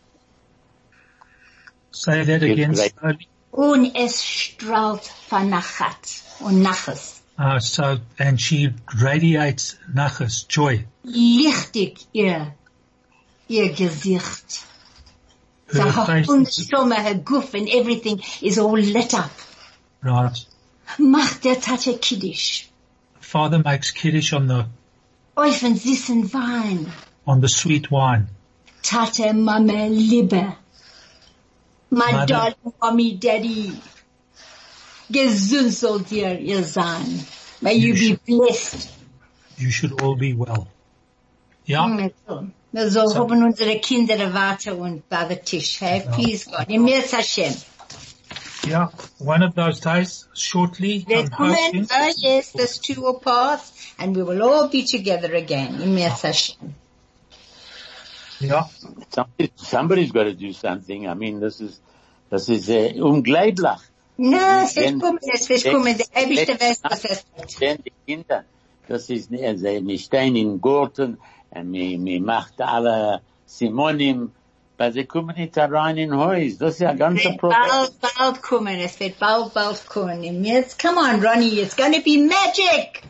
Say 1.91 2.23
that 2.25 2.43
again 2.43 2.75
right. 2.75 2.93
slowly. 2.99 3.27
Und 3.51 3.95
es 3.95 4.23
strahlt 4.23 5.03
von 5.27 5.49
Nachat 5.49 6.21
und 6.39 6.61
Naches. 6.61 7.21
Uh, 7.37 7.57
so, 7.59 7.97
and 8.19 8.39
she 8.39 8.73
radiates 9.01 9.77
nachas, 9.93 10.45
joy. 10.49 10.85
Lichtig 11.05 12.05
ihr, 12.13 12.53
ihr 13.47 13.69
Gesicht. 13.73 14.65
So 15.71 15.83
Her 15.83 15.91
her 15.91 16.05
face, 16.05 16.69
her 16.69 17.13
goof 17.13 17.53
and 17.53 17.69
everything 17.69 18.21
is 18.41 18.57
all 18.57 18.77
lit 18.77 19.13
up. 19.13 19.31
right. 20.03 20.45
Macht 20.97 21.45
der 21.45 21.61
Tate 21.61 21.97
Kiddisch. 21.99 22.67
Father 23.21 23.59
makes 23.59 23.91
kiddush 23.91 24.33
on 24.33 24.47
the, 24.47 24.65
Euch 25.37 25.59
von 25.59 25.75
süßen 25.75 26.33
Wein. 26.33 26.91
On 27.29 27.41
the 27.41 27.47
sweet 27.47 27.91
wine. 27.91 28.27
Tate 28.81 29.35
Mama 29.35 29.87
Liebe. 29.87 30.55
My 31.91 32.11
Mother. 32.11 32.25
darling 32.25 32.73
mommy 32.81 33.11
daddy. 33.17 33.71
Gesund 35.11 35.71
sollt 35.71 36.11
ihr, 36.11 36.39
ihr 36.39 36.63
sein. 36.63 37.25
May 37.61 37.75
you 37.75 37.93
be 37.93 38.19
blessed. 38.25 38.89
You 39.57 39.69
should 39.69 40.01
all 40.01 40.15
be 40.15 40.33
well. 40.33 40.67
Yeah? 41.65 41.85
Mm. 41.85 42.51
Wir 42.71 42.89
so 42.89 43.13
haben 43.15 43.43
unsere 43.43 43.79
Kinder 43.79 44.33
warte 44.33 44.75
und 44.75 45.07
bei 45.09 45.25
der 45.25 45.43
Tisch. 45.43 45.81
Hey, 45.81 46.01
please 46.11 46.49
God. 46.49 46.67
Im 46.69 46.83
Mirz 46.85 47.11
Hashem. 47.11 47.53
Yeah. 48.67 48.87
One 49.19 49.43
of 49.43 49.53
those 49.55 49.79
days, 49.79 50.27
shortly, 50.33 51.05
I'm 51.07 51.15
Willkommen. 51.15 51.55
hoping. 51.55 51.87
Oh 51.91 52.11
yes, 52.17 52.51
this 52.53 52.77
too 52.79 53.01
will 53.01 53.19
pass 53.19 53.71
and 53.97 54.15
we 54.15 54.23
will 54.23 54.41
all 54.43 54.67
be 54.67 54.83
together 54.83 55.33
again. 55.35 55.81
Im 55.81 55.97
Hashem. 55.97 56.75
Yeah. 58.41 58.65
Somebody, 59.09 59.51
somebody's 59.55 60.11
got 60.11 60.23
to 60.23 60.33
do 60.33 60.53
something. 60.53 61.07
I 61.07 61.13
mean, 61.13 61.39
this 61.39 61.59
is, 61.61 61.79
this 62.29 62.47
is 62.49 62.69
uh, 62.69 62.93
unglaublich. 63.03 63.79
No, 64.17 64.37
es 64.63 64.75
wird 64.75 64.85
Wenn- 64.87 64.99
kommen, 64.99 65.19
es 65.33 65.47
wird 65.49 65.63
kommen. 65.65 65.97
Der 65.97 66.23
Ewigste 66.23 66.47
wenn- 66.59 66.59
weiß, 66.69 66.79
was 66.83 67.05
es 67.05 67.25
wird. 67.37 67.61
Denn 67.61 67.77
die 67.85 67.93
Kinder, 68.05 68.43
das 68.87 69.09
ist, 69.09 69.31
also, 69.31 69.65
wir 69.65 69.97
stehen 69.99 70.35
in 70.35 70.59
Gurten, 70.61 71.17
und 71.51 71.73
wir, 71.73 71.99
wir 72.03 72.21
macht 72.21 72.59
alle 72.61 73.21
Simonim, 73.45 74.31
weil 74.77 74.93
sie 74.93 75.05
kommen 75.05 75.35
nicht 75.35 75.57
rein 75.57 75.97
in 75.97 76.15
Haus. 76.15 76.57
Das 76.57 76.75
ist 76.75 76.79
ja 76.81 76.93
ganz 76.93 77.19
ein 77.21 77.31
wird 77.31 77.39
Problem. 77.39 77.57
bald, 77.69 77.93
bald 78.17 78.41
kommen. 78.41 78.79
Es 78.79 78.99
wird 78.99 79.19
bald, 79.19 79.53
bald 79.53 79.85
kommen. 79.87 80.23
Im 80.23 80.41
Mirz, 80.41 80.77
come 80.77 80.97
on, 80.99 81.25
Ronnie, 81.25 81.59
it's 81.61 81.75
gonna 81.75 81.99
be 82.03 82.17
magic. 82.17 83.03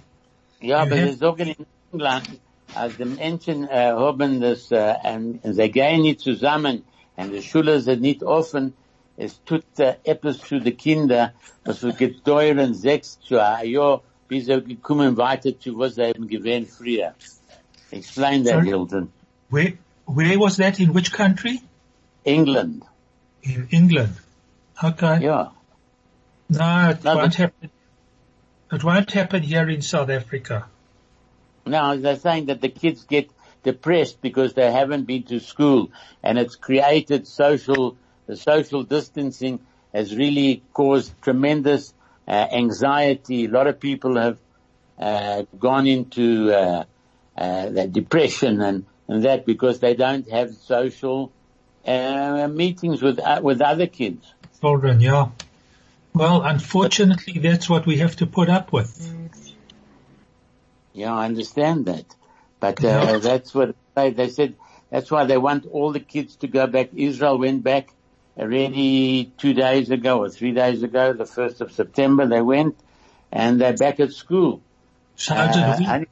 Ja, 0.62 0.80
aber 0.82 0.96
Mhm. 0.96 1.08
sie 1.12 1.14
sagen 1.16 1.48
in 1.48 1.66
England, 1.94 2.40
als 2.76 2.98
die 2.98 3.06
Menschen 3.06 3.68
äh, 3.68 3.94
uh, 3.94 4.00
haben 4.00 4.42
das, 4.42 4.72
äh, 4.72 4.96
uh, 5.04 5.40
und 5.42 5.54
sie 5.54 5.72
gehen 5.72 6.02
nicht 6.02 6.22
zusammen, 6.22 6.84
und 7.16 7.32
die 7.32 7.42
Schule 7.42 7.80
sind 7.82 8.02
nicht 8.02 8.24
offen, 8.24 8.74
es 9.18 9.44
tut 9.44 9.64
uh, 9.80 9.84
äh, 9.84 9.96
etwas 10.04 10.40
zu 10.40 10.60
den 10.60 10.78
Kindern, 10.78 11.32
was 11.66 11.84
wir 11.84 11.94
gedauern 11.94 12.74
sechs 12.74 13.20
zu 13.20 13.42
ah, 13.42 13.56
ein 13.56 13.70
Jahr, 13.70 14.02
bis 14.28 14.46
sie 14.46 14.62
gekommen 14.62 15.18
weiter 15.18 15.58
zu 15.60 15.78
was 15.78 15.96
sie 15.96 16.04
eben 16.04 16.28
gewähnt 16.28 16.70
früher. 16.70 17.14
Explain 17.92 18.44
that, 18.44 18.54
Sorry? 18.54 18.68
Hilton. 18.68 19.12
Where, 19.50 19.74
where 20.06 20.40
was 20.40 20.58
that? 20.58 20.80
In 20.80 20.94
which 20.94 21.12
country? 21.12 21.62
England. 22.24 22.84
In 23.42 23.68
England. 23.72 24.16
Okay. 24.82 25.24
Ja. 25.24 25.52
No, 26.50 26.90
it 26.92 27.04
No, 27.04 27.16
won't 27.16 27.36
happen. 27.36 27.70
It 28.72 28.84
won't 28.84 29.12
happen 29.12 29.42
here 29.42 29.68
in 29.70 29.82
South 29.82 30.10
Africa. 30.10 30.68
Now 31.70 31.96
they're 31.96 32.18
saying 32.18 32.48
that 32.48 32.62
the 32.62 32.70
kids 32.70 33.04
get 33.04 33.30
depressed 33.64 34.22
because 34.22 34.54
they 34.54 34.72
haven't 34.72 35.06
been 35.06 35.24
to 35.24 35.40
school 35.40 35.92
and 36.24 36.38
it's 36.38 36.56
created 36.56 37.28
social, 37.28 37.98
the 38.28 38.36
social 38.36 38.84
distancing 38.84 39.60
has 39.94 40.16
really 40.16 40.64
caused 40.74 41.14
tremendous 41.22 41.94
uh, 42.28 42.32
anxiety. 42.32 43.46
A 43.46 43.50
lot 43.50 43.68
of 43.68 43.80
people 43.80 44.18
have 44.18 44.38
uh, 45.00 45.44
gone 45.58 45.88
into 45.88 46.52
uh, 46.52 46.84
uh, 47.38 47.70
the 47.70 47.88
depression 47.88 48.62
and, 48.62 48.86
and 49.08 49.24
that 49.24 49.46
because 49.46 49.80
they 49.80 49.96
don't 49.96 50.30
have 50.30 50.54
social 50.56 51.32
uh, 51.86 52.48
meetings 52.48 53.02
with 53.02 53.20
uh, 53.20 53.40
with 53.42 53.62
other 53.62 53.88
kids. 53.88 54.34
Children, 54.62 55.00
yeah. 55.00 55.30
Well, 56.14 56.42
unfortunately, 56.42 57.40
that's 57.40 57.70
what 57.70 57.86
we 57.86 57.98
have 57.98 58.18
to 58.18 58.26
put 58.26 58.50
up 58.50 58.74
with. 58.74 59.16
Yeah, 61.00 61.14
I 61.14 61.26
understand 61.26 61.86
that. 61.86 62.06
But 62.60 62.84
uh, 62.84 63.20
that's 63.20 63.54
what 63.54 63.76
they, 63.96 64.12
they 64.12 64.30
said. 64.30 64.56
That's 64.90 65.10
why 65.10 65.26
they 65.26 65.38
want 65.38 65.66
all 65.66 65.92
the 65.92 66.00
kids 66.00 66.36
to 66.38 66.48
go 66.48 66.68
back. 66.68 66.90
Israel 66.96 67.38
went 67.38 67.64
back 67.64 67.90
already 68.38 69.32
two 69.38 69.54
days 69.54 69.92
ago 69.92 70.24
or 70.24 70.30
three 70.30 70.54
days 70.54 70.84
ago, 70.84 71.14
the 71.14 71.26
1st 71.26 71.62
of 71.62 71.72
September, 71.72 72.26
they 72.26 72.42
went 72.42 72.80
and 73.32 73.60
they're 73.60 73.78
back 73.78 74.00
at 74.00 74.12
school. 74.14 74.62
So 75.16 75.36
did 75.36 75.80
we. 75.80 75.86
Uh, 75.86 76.06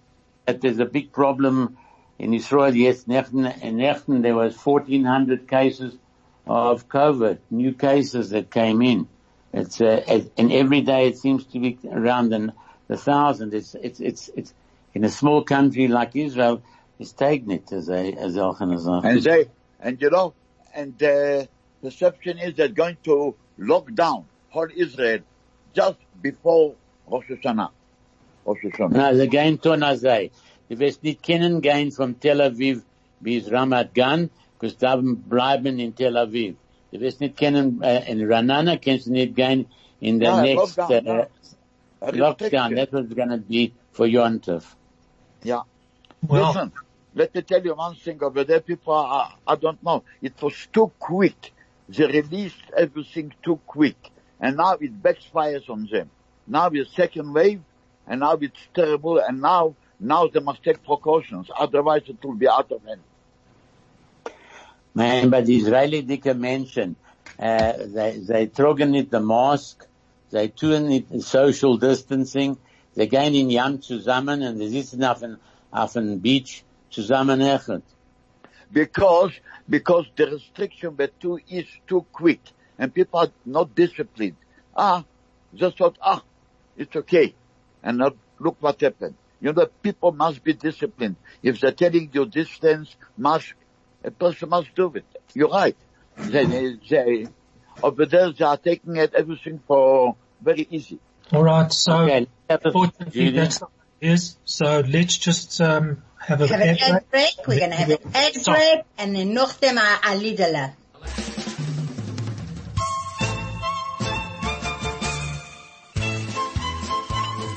that 0.46 0.62
there's 0.62 0.80
a 0.80 0.86
big 0.86 1.12
problem 1.12 1.78
in 2.20 2.34
Israel. 2.34 2.74
Yes, 2.74 3.04
Nechten 3.04 4.22
there 4.22 4.36
was 4.36 4.56
1400 4.56 5.48
cases 5.48 5.98
of 6.46 6.88
COVID, 6.88 7.40
new 7.52 7.74
cases 7.74 8.30
that 8.30 8.50
came 8.50 8.82
in. 8.82 9.08
It's, 9.54 9.82
uh, 9.82 10.22
and 10.38 10.52
every 10.52 10.82
day 10.82 11.08
it 11.08 11.18
seems 11.18 11.46
to 11.48 11.60
be 11.60 11.78
around 11.90 12.30
the, 12.30 12.54
the 12.88 12.98
thousand. 12.98 13.54
It's, 13.54 13.76
it's, 13.76 14.00
it's, 14.00 14.30
it's, 14.36 14.54
in 14.98 15.04
a 15.04 15.10
small 15.10 15.44
country 15.44 15.88
like 15.88 16.16
Israel, 16.16 16.64
it's 16.98 17.12
taking 17.12 17.52
it 17.52 17.72
as 17.72 17.88
a, 17.90 18.02
as 18.14 18.34
sagt. 18.34 19.06
And 19.06 19.22
they, 19.22 19.46
and 19.80 20.02
you 20.02 20.10
know, 20.10 20.34
and 20.74 20.98
the 20.98 21.48
perception 21.84 22.40
is 22.40 22.56
they're 22.56 22.78
going 22.84 22.98
to 23.04 23.36
lock 23.60 23.94
down 23.94 24.26
whole 24.50 24.70
Israel 24.76 25.20
just 25.76 26.00
before 26.20 26.74
Rosh 27.06 27.30
Hashanah. 27.30 27.70
Rosh 28.44 28.64
Hashanah. 28.66 28.92
Na, 29.00 29.14
ze 29.14 29.28
gehen 29.28 29.62
tun 29.62 29.84
a 29.84 29.96
sei. 29.96 30.32
Du 30.68 30.80
wirst 30.80 31.04
nicht 31.04 31.22
kennen 31.22 31.62
gehen 31.62 31.92
vom 31.92 32.20
Tel 32.20 32.42
Aviv 32.42 32.82
bis 33.22 33.52
Ramat 33.52 33.94
Gan, 33.94 34.32
because 34.60 34.78
da 34.78 34.96
bleiben 35.00 35.80
in 35.80 35.94
Tel 35.94 36.18
Aviv. 36.18 36.56
Du 36.92 37.00
wirst 37.00 37.22
nicht 37.22 37.38
kennen, 37.38 37.84
in 37.84 38.28
Ranana 38.28 38.78
kannst 38.78 39.06
du 39.06 39.12
nicht 39.12 39.36
gehen 39.36 39.68
in 40.02 40.18
the 40.18 40.26
Ja, 40.26 40.42
next, 40.42 40.80
Lockdown, 40.80 41.08
A 41.08 41.28
uh, 42.02 42.12
lockdown. 42.12 42.40
restriction. 42.40 42.76
That 42.76 42.92
was 42.92 43.14
gonna 43.14 43.38
be 43.38 43.74
for 43.92 44.08
Yontov. 44.08 44.66
Yeah. 45.44 45.62
Well, 46.28 46.48
Listen, 46.48 46.72
let 47.16 47.34
me 47.34 47.42
tell 47.42 47.64
you 47.64 47.74
one 47.76 47.96
thing 47.96 48.22
over 48.22 48.44
there, 48.44 48.60
people, 48.60 48.94
I, 48.94 49.34
I 49.46 49.56
don't 49.56 49.82
know. 49.84 50.04
It 50.22 50.34
was 50.42 50.68
too 50.72 50.92
quick. 51.00 51.54
They 51.90 52.06
released 52.06 52.56
everything 52.76 53.34
too 53.44 53.60
quick. 53.66 53.98
And 54.40 54.58
now 54.58 54.74
it 54.74 55.02
backfires 55.02 55.70
on 55.70 55.88
them. 55.92 56.10
Now 56.48 56.70
it's 56.72 56.96
second 56.96 57.34
wave, 57.34 57.62
and 58.08 58.22
now 58.22 58.34
it's 58.34 58.60
terrible, 58.74 59.20
and 59.20 59.42
now, 59.42 59.76
now 60.00 60.28
they 60.28 60.40
must 60.40 60.64
take 60.64 60.84
precautions. 60.84 61.50
Otherwise 61.58 62.04
it 62.08 62.24
will 62.24 62.36
be 62.36 62.48
out 62.48 62.72
of 62.72 62.84
hand. 62.84 63.02
Man, 64.94 65.30
but 65.30 65.46
the 65.46 65.56
Israeli 65.56 66.04
dicke 66.04 66.34
Menschen, 66.36 66.96
uh, 67.40 67.74
they, 67.80 68.18
they 68.18 68.48
tragen 68.48 68.96
it 68.96 69.12
the 69.12 69.20
mask, 69.20 69.86
they 70.32 70.48
tun 70.48 70.92
it 70.92 71.22
social 71.22 71.78
distancing, 71.78 72.58
they 72.98 73.06
gehen 73.06 73.36
in 73.36 73.52
Yam 73.52 73.80
zusammen 73.80 74.42
und 74.42 74.58
sie 74.58 74.70
sitzen 74.70 75.04
auf 75.04 75.20
dem, 75.20 75.38
auf 75.70 75.94
dem 75.94 76.20
Beach 76.20 76.64
zusammen. 76.90 77.40
Because, 78.72 79.34
because 79.70 80.08
the 80.16 80.26
restriction 80.26 80.98
too, 81.20 81.40
is 81.48 81.68
too 81.86 82.06
quick, 82.12 82.42
and 82.80 82.92
people 82.92 83.20
are 83.20 83.32
not 83.46 83.76
disciplined. 83.76 84.36
Ah, 84.76 85.06
just 85.54 85.78
thought, 85.78 85.96
ah, 86.02 86.24
it's 86.76 86.96
okay. 86.96 87.36
And 87.84 88.00
now 88.00 88.14
look 88.40 88.58
what 88.62 88.82
happened. 88.82 89.14
You 89.42 89.54
know, 89.54 89.68
people 89.84 90.12
must 90.12 90.44
be 90.44 90.54
disciplined. 90.54 91.18
If 91.44 91.60
they're 91.60 91.72
telling 91.72 92.10
you 92.12 92.26
distance, 92.26 92.96
mask, 93.16 93.56
a 94.04 94.10
person 94.10 94.50
must 94.50 94.74
do 94.74 94.92
it. 94.96 95.06
You're 95.36 95.50
right. 95.50 95.78
They, 96.18 96.78
they, 96.90 97.28
over 97.84 98.08
there 98.08 98.32
they 98.32 98.44
are 98.44 98.58
taking 98.58 98.96
it, 98.96 99.14
everything 99.14 99.62
for 99.68 100.16
very 100.42 100.68
easy. 100.72 101.00
All 101.34 101.44
right. 101.44 101.72
So 101.72 101.98
Okay, 102.04 102.20
let's 102.22 102.30
have 102.50 102.66
a- 102.66 102.72
fortunately 102.72 103.12
Judy. 103.26 103.38
that's 103.38 103.60
how 103.60 103.70
it 104.02 104.08
is. 104.14 104.38
So 104.46 104.80
let's 104.88 105.18
just, 105.18 105.60
um, 105.62 106.04
have 106.20 106.42
a 106.42 106.48
Have 106.48 106.62
an 106.62 106.68
ad 106.68 106.78
break. 106.80 106.92
ad 106.94 107.12
break. 107.12 107.48
We're 107.48 107.60
going 107.60 107.72
to 107.72 107.78
have 107.78 107.90
an 107.90 107.98
ad 108.14 108.34
Stop. 108.36 108.56
break 108.56 108.80
and 108.98 109.16
then 109.16 109.34
noch 109.34 109.60
dem 109.60 109.78
a, 109.78 110.00
a. 110.04 110.74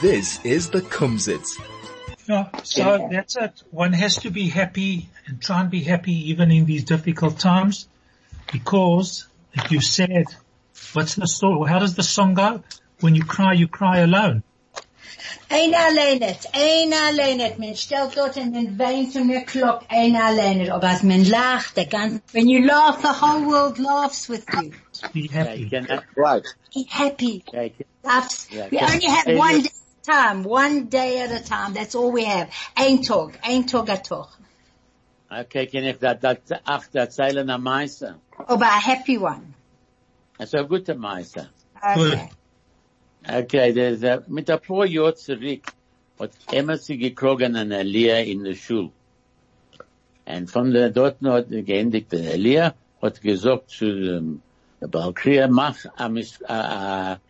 This 0.00 0.40
is 0.44 0.70
the 0.70 0.80
Kumzits. 0.80 1.60
Yeah, 2.26 2.48
so 2.62 3.08
that's 3.12 3.36
it. 3.36 3.62
One 3.70 3.92
has 3.92 4.16
to 4.22 4.30
be 4.30 4.48
happy 4.48 5.08
and 5.26 5.42
try 5.42 5.60
and 5.60 5.70
be 5.70 5.82
happy 5.82 6.30
even 6.30 6.50
in 6.50 6.64
these 6.64 6.84
difficult 6.84 7.38
times 7.38 7.86
because 8.50 9.26
if 9.52 9.70
you 9.70 9.82
said, 9.82 10.24
what's 10.94 11.16
the 11.16 11.26
story? 11.26 11.68
How 11.68 11.80
does 11.80 11.96
the 11.96 12.02
song 12.02 12.32
go? 12.32 12.62
When 13.00 13.14
you 13.14 13.24
cry, 13.24 13.54
you 13.54 13.68
cry 13.68 13.98
alone. 14.00 14.42
Einer 15.48 15.78
allein 15.78 16.18
nicht, 16.18 16.48
einer 16.54 16.96
allein 17.08 17.36
nicht. 17.38 17.58
Man 17.58 17.74
stellt 17.76 18.16
dort 18.16 18.36
in 18.36 18.52
den 18.52 18.78
Wein 18.78 19.10
zum 19.10 19.28
Clock, 19.46 19.82
einer 19.88 20.24
allein 20.24 20.58
nicht. 20.58 20.70
Aber 20.70 20.88
als 20.88 21.02
man 21.02 21.24
lacht, 21.24 21.76
der 21.76 21.86
ganze, 21.86 22.20
when 22.32 22.48
you 22.48 22.64
laugh, 22.64 23.00
the 23.02 23.08
whole 23.08 23.46
world 23.46 23.78
laughs 23.78 24.28
with 24.28 24.44
you. 24.54 24.70
Be 25.12 25.28
happy. 25.32 25.64
ich 25.64 25.70
kann- 25.70 25.86
Right. 26.16 26.44
Be 26.74 26.84
happy. 26.88 27.42
ja, 27.52 27.62
ich- 27.62 27.86
Laughs. 28.02 28.48
Yeah, 28.50 28.70
we 28.70 28.78
only 28.78 29.06
have 29.06 29.26
one 29.38 29.62
day 29.62 29.68
at 29.68 29.72
a 30.08 30.32
time, 30.32 30.44
one 30.44 30.84
day 30.88 31.20
at 31.22 31.30
a 31.32 31.40
time. 31.40 31.74
That's 31.74 31.94
all 31.94 32.12
we 32.12 32.24
have. 32.24 32.48
Ein 32.76 33.02
Tag, 33.02 33.38
ein 33.42 33.66
Tag 33.66 33.88
a 33.90 33.96
Tag. 33.96 34.28
Okay, 35.30 35.66
kann 35.66 35.84
ich 35.84 35.98
da, 35.98 36.14
da, 36.14 36.34
ach, 36.64 36.84
da 36.92 37.08
zeilen 37.10 37.50
am 37.50 37.62
Meister. 37.62 38.18
Aber 38.46 38.66
a 38.66 38.80
happy 38.80 39.18
one. 39.18 39.54
Das 40.38 40.48
ist 40.48 40.54
ein 40.54 40.66
guter 40.68 40.94
Meister. 40.94 41.48
Okay. 41.82 42.30
Okay, 43.28 43.72
there's 43.72 44.02
a, 44.02 44.22
mit 44.28 44.50
ein 44.50 44.60
paar 44.60 44.86
Jahren 44.86 45.16
zurück 45.16 45.72
hat 46.18 46.32
Emma 46.52 46.76
sie 46.76 46.98
gekrogen 46.98 47.56
an 47.56 47.72
Elia 47.72 48.18
in 48.18 48.44
der 48.44 48.54
Schule. 48.54 48.90
Und 50.26 50.50
von 50.50 50.72
der 50.72 50.90
dort 50.90 51.16
hat 51.22 51.50
die 51.50 51.62
geendigte 51.62 52.18
Elia 52.18 52.74
hat 53.00 53.20
gesagt 53.20 53.70
zu 53.70 53.86
dem 53.86 54.42
der 54.80 54.88
Balkrier, 54.88 55.48
mach 55.48 55.84
a 55.96 56.08
mis, 56.08 56.42
a, 56.48 56.54
a, 56.54 57.20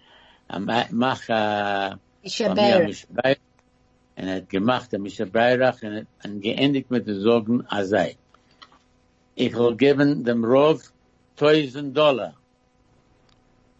a, 0.48 0.58
mach 0.90 1.28
a, 1.28 1.98
Beirach. 2.22 2.86
Mishbeirach. 2.86 3.36
Und 4.16 4.28
er 4.28 4.36
hat 4.36 4.48
gemacht, 4.50 4.92
der 4.92 4.98
Mishbeirach, 5.00 5.82
und 5.82 5.92
er 5.92 6.06
hat 6.22 6.42
geendigt 6.42 6.90
mit 6.90 7.06
den 7.06 7.20
Sorgen, 7.20 7.66
er 7.70 7.84
sei. 7.86 8.16
Ich 9.34 9.54
will 9.54 9.76
geben 9.76 10.24
dem 10.24 10.44
Rov 10.44 10.92
1000 11.36 11.96
Dollar. 11.96 12.34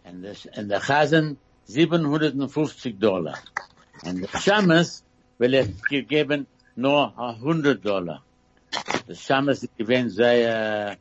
Und 0.03 0.23
der, 0.23 0.35
und 0.57 0.69
der 0.69 0.81
Chazen 0.81 1.37
750 1.73 2.99
Dollar. 2.99 3.37
Und 4.03 4.21
der 4.21 4.39
Shamas 4.39 5.03
will 5.37 5.53
er 5.53 5.67
gegeben 5.89 6.47
nur 6.75 7.13
100 7.17 7.83
Dollar. 7.85 8.23
Der 9.07 9.15
Shamas 9.15 9.67
gewinnt 9.77 10.11
sehr, 10.11 10.97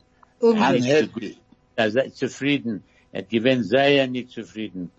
er 1.76 1.90
sei 1.90 2.08
zufrieden. 2.10 2.82
Er 3.12 3.22
gewinnt 3.22 3.66
sehr 3.66 4.06
nicht 4.06 4.30
zufrieden. 4.30 4.90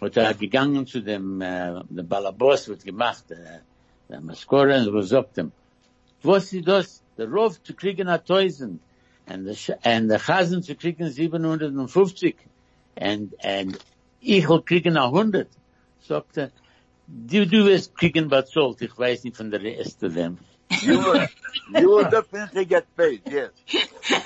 Und 0.00 0.16
er 0.16 0.34
gegangen 0.34 0.86
zu 0.86 1.00
dem, 1.00 1.40
äh, 1.40 1.80
dem 1.88 2.06
Balabos, 2.08 2.68
wird 2.68 2.84
gemacht, 2.84 3.30
äh, 3.30 3.60
der 4.08 4.20
Maskore, 4.20 4.78
und 4.78 4.92
gesagt 4.92 5.38
ihm, 5.38 5.50
was 6.22 6.52
ist 6.52 6.66
das? 6.68 7.02
Der 7.16 7.26
Rov 7.28 7.60
zu 7.62 7.74
kriegen 7.74 8.08
and 9.30 9.44
the, 9.46 9.54
Sch- 9.54 9.78
and 9.84 10.10
the 10.10 10.18
Chazen 10.18 10.62
zu 10.62 10.74
kriegen 10.74 11.10
750, 11.10 12.36
and, 13.00 13.34
and 13.42 13.78
ich 14.20 14.48
will 14.48 14.62
kriegen 14.62 14.96
a 14.96 15.10
hundert. 15.10 15.48
Sagt 16.06 16.36
er, 16.38 16.50
du, 17.06 17.46
du 17.46 17.66
wirst 17.66 17.96
kriegen 17.96 18.28
bezahlt, 18.28 18.80
ich 18.82 18.96
weiß 18.96 19.24
nicht 19.24 19.36
von 19.36 19.50
der 19.50 19.62
Rest 19.62 20.02
of 20.02 20.14
them. 20.14 20.38
You 20.82 20.98
will, 20.98 21.26
you 21.74 21.88
will 21.88 22.04
definitely 22.10 22.66
get 22.66 22.84
paid, 22.96 23.22
yes. 23.26 23.50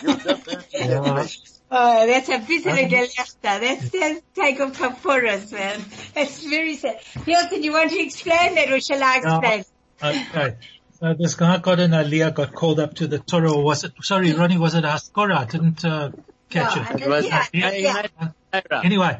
You 0.02 0.14
definitely 0.16 0.88
get 0.88 1.04
paid. 1.04 1.30
Oh, 1.70 2.06
that's 2.06 2.28
a 2.28 2.38
bisschen 2.38 2.76
a 2.76 2.88
gelächter. 2.88 3.60
That's, 3.60 3.90
that's 3.90 4.20
take 4.34 4.60
of 4.60 4.72
kapuras, 4.72 5.52
man. 5.52 5.80
It's 6.14 6.44
very 6.44 6.74
sad. 6.76 6.98
Hilton, 7.24 7.62
you 7.62 7.72
want 7.72 7.90
to 7.90 8.00
explain 8.00 8.56
that 8.56 8.70
or 8.70 8.80
shall 8.80 9.02
I 9.02 9.20
Yeah. 9.22 9.38
explain? 9.38 9.64
Okay. 10.02 10.56
So 11.00 11.14
this 11.14 11.34
guy 11.34 11.58
got 11.58 11.80
an 11.80 11.92
Aliyah, 11.92 12.34
got 12.34 12.54
called 12.54 12.78
up 12.78 12.94
to 12.96 13.06
the 13.06 13.20
Torah, 13.20 13.56
was 13.56 13.84
it, 13.84 13.92
sorry, 14.02 14.32
Ronnie, 14.34 14.58
was 14.58 14.74
it 14.74 14.84
Haskora? 14.84 15.36
I 15.38 15.44
didn't, 15.46 15.84
uh, 15.84 16.10
catch 16.50 16.76
Yeah, 16.76 16.92
it. 16.92 17.00
It 17.02 17.08
was, 17.08 17.24
Yeah, 17.26 17.72
yeah. 17.72 18.06
yeah. 18.52 18.80
Anyway, 18.84 19.18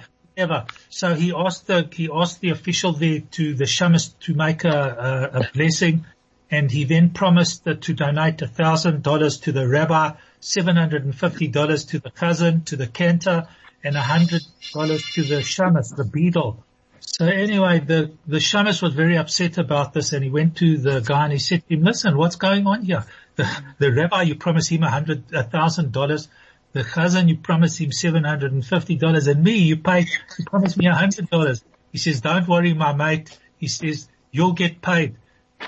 So 0.88 1.14
he 1.14 1.32
asked 1.36 1.66
the 1.66 1.88
he 1.92 2.08
asked 2.12 2.40
the 2.40 2.50
official 2.50 2.92
there 2.92 3.20
to 3.32 3.54
the 3.54 3.64
shamus 3.64 4.18
to 4.20 4.34
make 4.34 4.64
a, 4.64 5.30
a, 5.32 5.38
a 5.40 5.50
blessing, 5.52 6.04
and 6.50 6.70
he 6.70 6.84
then 6.84 7.10
promised 7.10 7.64
that 7.64 7.82
to 7.82 7.94
donate 7.94 8.40
thousand 8.40 9.02
dollars 9.02 9.38
to 9.40 9.52
the 9.52 9.66
rabbi, 9.66 10.12
seven 10.40 10.76
hundred 10.76 11.04
and 11.04 11.14
fifty 11.14 11.48
dollars 11.48 11.84
to 11.86 11.98
the 11.98 12.10
cousin, 12.10 12.62
to 12.64 12.76
the 12.76 12.86
cantor, 12.86 13.48
and 13.84 13.96
hundred 13.96 14.42
dollars 14.72 15.02
to 15.14 15.22
the 15.22 15.42
shamus, 15.42 15.94
the 15.96 16.04
beadle. 16.04 16.64
So 17.00 17.26
anyway, 17.26 17.80
the 17.80 18.12
the 18.26 18.38
shamus 18.38 18.82
was 18.82 18.94
very 18.94 19.16
upset 19.16 19.58
about 19.58 19.92
this, 19.92 20.12
and 20.12 20.24
he 20.24 20.30
went 20.30 20.56
to 20.58 20.78
the 20.78 21.00
guy 21.00 21.24
and 21.24 21.32
he 21.32 21.38
said 21.38 21.66
to 21.68 21.74
him, 21.74 21.82
"Listen, 21.84 22.16
what's 22.16 22.36
going 22.36 22.66
on 22.66 22.84
here? 22.84 23.04
The 23.36 23.48
the 23.78 23.92
rabbi, 23.92 24.22
you 24.22 24.36
promised 24.36 24.70
him 24.70 24.82
a 24.82 24.90
hundred, 24.90 25.24
a 25.32 25.42
thousand 25.42 25.92
dollars." 25.92 26.28
The 26.72 26.82
chazan, 26.82 27.28
you 27.28 27.36
promised 27.36 27.78
him 27.78 27.90
$750 27.90 29.28
and 29.28 29.44
me, 29.44 29.58
you 29.58 29.76
paid, 29.76 30.08
you 30.38 30.44
promised 30.46 30.76
me 30.78 30.86
$100. 30.86 31.62
He 31.92 31.98
says, 31.98 32.22
don't 32.22 32.48
worry, 32.48 32.72
my 32.72 32.94
mate. 32.94 33.38
He 33.58 33.68
says, 33.68 34.08
you'll 34.30 34.52
get 34.54 34.80
paid. 34.80 35.16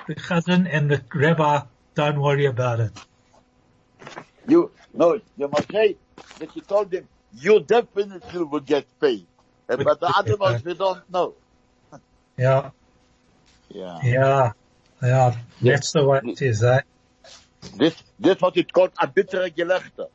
The 0.09 0.15
chazan 0.15 0.67
and 0.71 0.91
the 0.91 1.03
rabbi, 1.15 1.61
don't 1.95 2.21
worry 2.21 2.47
about 2.47 2.81
it. 2.81 2.93
You, 4.49 4.71
no, 4.95 5.21
you 5.37 5.49
must 5.49 5.71
say 5.71 5.97
that 6.39 6.57
you 6.57 6.63
told 6.63 6.93
him, 6.93 7.07
you 7.35 7.61
definitely 7.61 8.45
will 8.45 8.61
get 8.61 8.87
paid. 9.01 9.27
But 9.67 10.01
the 10.01 10.13
other 10.17 10.37
ones, 10.37 10.65
we 10.65 10.75
don't 10.75 11.09
know. 11.11 11.35
Yeah, 12.37 12.71
Yeah. 13.69 14.01
yeah, 14.03 14.53
yeah. 15.01 15.37
That's 15.63 15.93
the 15.93 16.05
way 16.05 16.21
it 16.25 16.43
is, 16.43 16.65
eh? 16.65 16.81
This, 17.77 17.95
this 18.19 18.41
what 18.41 18.57
it 18.57 18.73
called 18.73 18.91
a 19.01 19.07
bittere 19.07 19.51
Gelächter. 19.55 20.09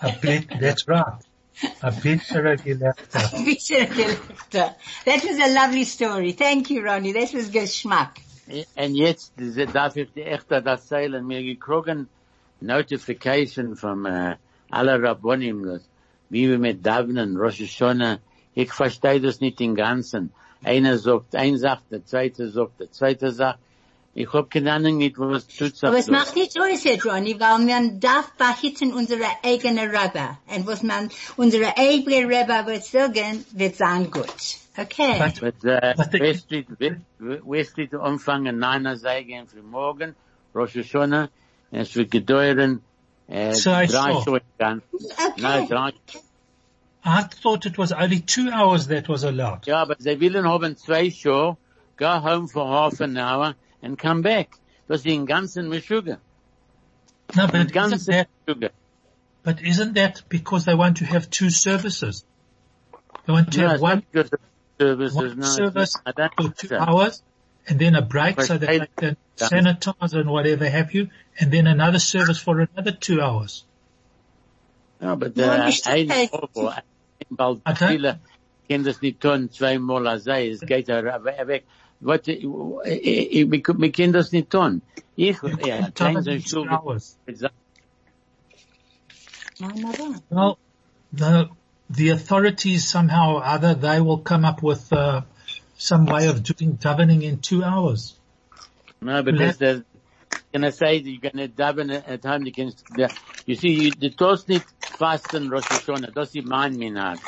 A 0.00 0.12
bit, 0.20 0.48
that's 0.60 0.86
right. 0.88 1.20
A 1.82 1.90
bittere 1.90 2.56
Gelächter. 2.56 3.20
That 5.04 5.24
was 5.24 5.38
a 5.38 5.52
lovely 5.54 5.84
story. 5.84 6.32
Thank 6.32 6.70
you, 6.70 6.82
Ronnie. 6.82 7.12
That 7.12 7.32
was 7.34 7.50
Geschmack. 7.50 8.20
And 8.76 8.96
jetzt 8.96 9.32
diese- 9.38 9.66
darf 9.66 9.96
ich 9.96 10.08
die 10.14 10.22
echt 10.22 10.50
erzählen. 10.50 11.26
Mir 11.26 11.42
gekrogen 11.42 12.08
Notification 12.60 13.76
from 13.76 14.06
äh, 14.06 14.36
alle 14.70 15.02
Rabbonim, 15.02 15.64
dass 15.64 15.82
wie 16.30 16.48
wir 16.48 16.58
mit 16.58 16.84
Davnen, 16.86 17.36
Rosh 17.36 17.60
Hashanah, 17.60 18.18
ich 18.54 18.72
verstehe 18.72 19.20
das 19.20 19.40
nicht 19.40 19.60
im 19.60 19.74
Ganzen. 19.74 20.32
Einer 20.62 20.96
sagt, 20.98 21.34
ein 21.34 21.58
sagt, 21.58 21.90
der 21.90 22.04
zweite 22.04 22.48
sagt, 22.50 22.80
der 22.80 22.90
zweite 22.92 23.32
sagt. 23.32 23.58
Ich 24.12 24.32
hab 24.32 24.50
keine 24.50 24.72
Ahnung 24.72 24.96
nicht, 24.98 25.18
was 25.18 25.46
tut 25.46 25.76
sich 25.76 25.84
Aber 25.84 25.96
es 25.98 26.08
macht 26.08 26.34
nicht 26.34 26.58
aus, 26.60 26.84
Herr 26.84 27.00
Ronnie, 27.04 27.38
weil 27.38 27.58
man 27.60 28.00
darf 28.00 28.32
behitten 28.32 28.92
unsere 28.92 29.24
eigene 29.44 29.92
Rabbi. 29.92 30.26
Und 30.54 30.66
was 30.66 30.82
man, 30.82 31.10
unsere 31.36 31.76
eigene 31.76 32.24
Rabbi 32.28 32.72
wird 32.72 32.84
sagen, 32.84 33.44
wird 33.52 33.76
sein 33.76 34.10
gut. 34.10 34.26
Okay. 34.76 35.32
But, 35.40 35.54
uh, 35.64 35.94
But 35.96 36.10
the- 36.12 36.20
West 36.20 36.44
Street, 36.44 36.66
West 37.18 37.70
Street 37.72 37.94
anfangen, 37.94 38.58
neiner 38.58 38.96
sei 38.96 39.22
gehen 39.22 39.46
für 39.46 39.62
morgen, 39.62 40.14
Rosh 40.54 40.74
Hashanah, 40.74 41.28
es 41.70 41.94
wird 41.94 42.10
gedauern, 42.10 42.82
äh, 43.28 43.52
drei 43.52 43.86
Stunden. 43.86 44.40
Ganz. 44.58 44.82
Nein, 45.36 45.64
Okay. 45.64 45.68
drei, 45.68 45.92
I 47.04 47.24
thought 47.42 47.64
it 47.64 47.78
was 47.78 47.92
only 47.92 48.20
two 48.20 48.50
hours 48.50 48.88
that 48.88 49.08
was 49.08 49.24
allowed. 49.24 49.66
ja, 49.66 49.82
aber 49.82 49.96
sie 49.98 50.18
willen 50.20 50.46
haben 50.48 50.76
zwei 50.76 51.10
Show, 51.10 51.56
go 51.96 52.20
home 52.22 52.48
for 52.48 52.68
half 52.68 53.00
an 53.00 53.16
hour 53.16 53.54
and 53.82 53.98
come 53.98 54.22
back. 54.22 54.48
Das 54.88 54.98
ist 54.98 55.06
den 55.06 55.26
ganzen 55.26 55.68
Meshuggah. 55.68 56.18
No, 57.36 57.46
but 57.46 57.54
isn't 57.54 57.72
ganzen 57.72 58.06
that, 58.06 58.28
Meshuggah. 58.46 58.70
but 59.44 59.60
isn't 59.62 59.94
that 59.94 60.22
because 60.28 60.64
they 60.64 60.74
want 60.74 60.98
to 60.98 61.04
have 61.04 61.30
two 61.30 61.50
services? 61.50 62.24
They 63.26 63.32
want 63.32 63.52
to 63.52 63.60
No, 63.60 63.68
have 63.68 63.80
one, 63.80 64.02
because 64.12 64.30
of 64.32 64.40
services, 64.80 65.16
one 65.16 65.38
no. 65.38 65.46
service. 65.46 65.94
I 66.04 66.12
don't 66.12 66.32
for 66.36 66.48
two 66.50 66.68
so. 66.68 66.78
hours 66.78 67.22
and 67.68 67.78
then 67.78 67.94
a 67.94 68.02
break 68.02 68.40
so 68.40 68.58
that 68.58 68.66
they 68.66 68.86
can 68.96 69.16
sanitize 69.38 70.12
and 70.12 70.28
whatever 70.30 70.68
have 70.68 70.92
you 70.94 71.08
and 71.38 71.52
then 71.52 71.66
another 71.66 71.98
service 71.98 72.38
for 72.38 72.60
another 72.60 72.92
two 72.92 73.20
hours. 73.20 73.64
No, 75.00 75.16
but 75.16 75.36
Ja, 75.36 75.56
der 75.56 75.66
nicht 75.66 75.86
ein 75.86 76.10
okay. 76.10 76.28
Euro, 76.32 76.68
ein 76.68 76.82
bald 77.30 77.62
Okay. 77.66 77.88
viele 77.88 78.20
können 78.68 78.84
das 78.84 79.00
nicht 79.00 79.20
tun, 79.20 79.50
zweimal 79.50 80.06
a 80.06 80.18
sei, 80.18 80.48
es 80.48 80.60
geht 80.60 80.88
er 80.88 81.04
weg. 81.46 81.66
Wat, 82.00 82.28
eh, 82.28 82.42
wir 82.42 83.62
wir 83.62 83.92
können 83.92 84.12
das 84.12 84.32
nicht 84.32 84.50
tun. 84.50 84.82
Ich, 85.16 85.36
ja, 85.42 85.82
Two 85.82 85.92
klein 85.92 86.22
sein 86.22 86.40
Schul, 86.40 86.68
hours. 86.68 87.18
No, 89.60 89.68
no, 89.68 89.92
no. 89.98 90.14
Well, 90.30 90.58
the 91.12 91.50
the 91.90 92.08
authorities 92.10 92.88
somehow 92.88 93.34
or 93.34 93.44
other 93.44 93.74
they 93.74 94.00
will 94.00 94.18
come 94.18 94.46
up 94.46 94.62
with 94.62 94.90
uh, 94.92 95.22
some 95.76 96.06
way 96.06 96.28
of 96.28 96.42
doing 96.42 96.78
governing 96.80 97.22
in 97.22 97.40
two 97.40 97.62
hours. 97.62 98.14
no, 99.02 99.22
because 99.22 99.58
the, 99.58 99.84
gonna 100.52 100.72
say 100.72 101.00
that 101.00 101.10
you're 101.10 101.30
gonna 101.30 101.48
daven 101.48 101.90
at 101.90 102.24
home, 102.24 102.46
you 102.46 102.52
can, 102.52 102.72
you 103.46 103.54
see, 103.54 103.84
you, 103.84 103.90
the 103.92 104.10
toast 104.10 104.48
nicht 104.48 104.66
fasten 104.80 105.50
Rosh 105.50 105.64
Hashanah, 105.64 106.12
das 106.14 106.34
ist 106.34 106.46
mein 106.46 106.76
Minhag. 106.76 107.18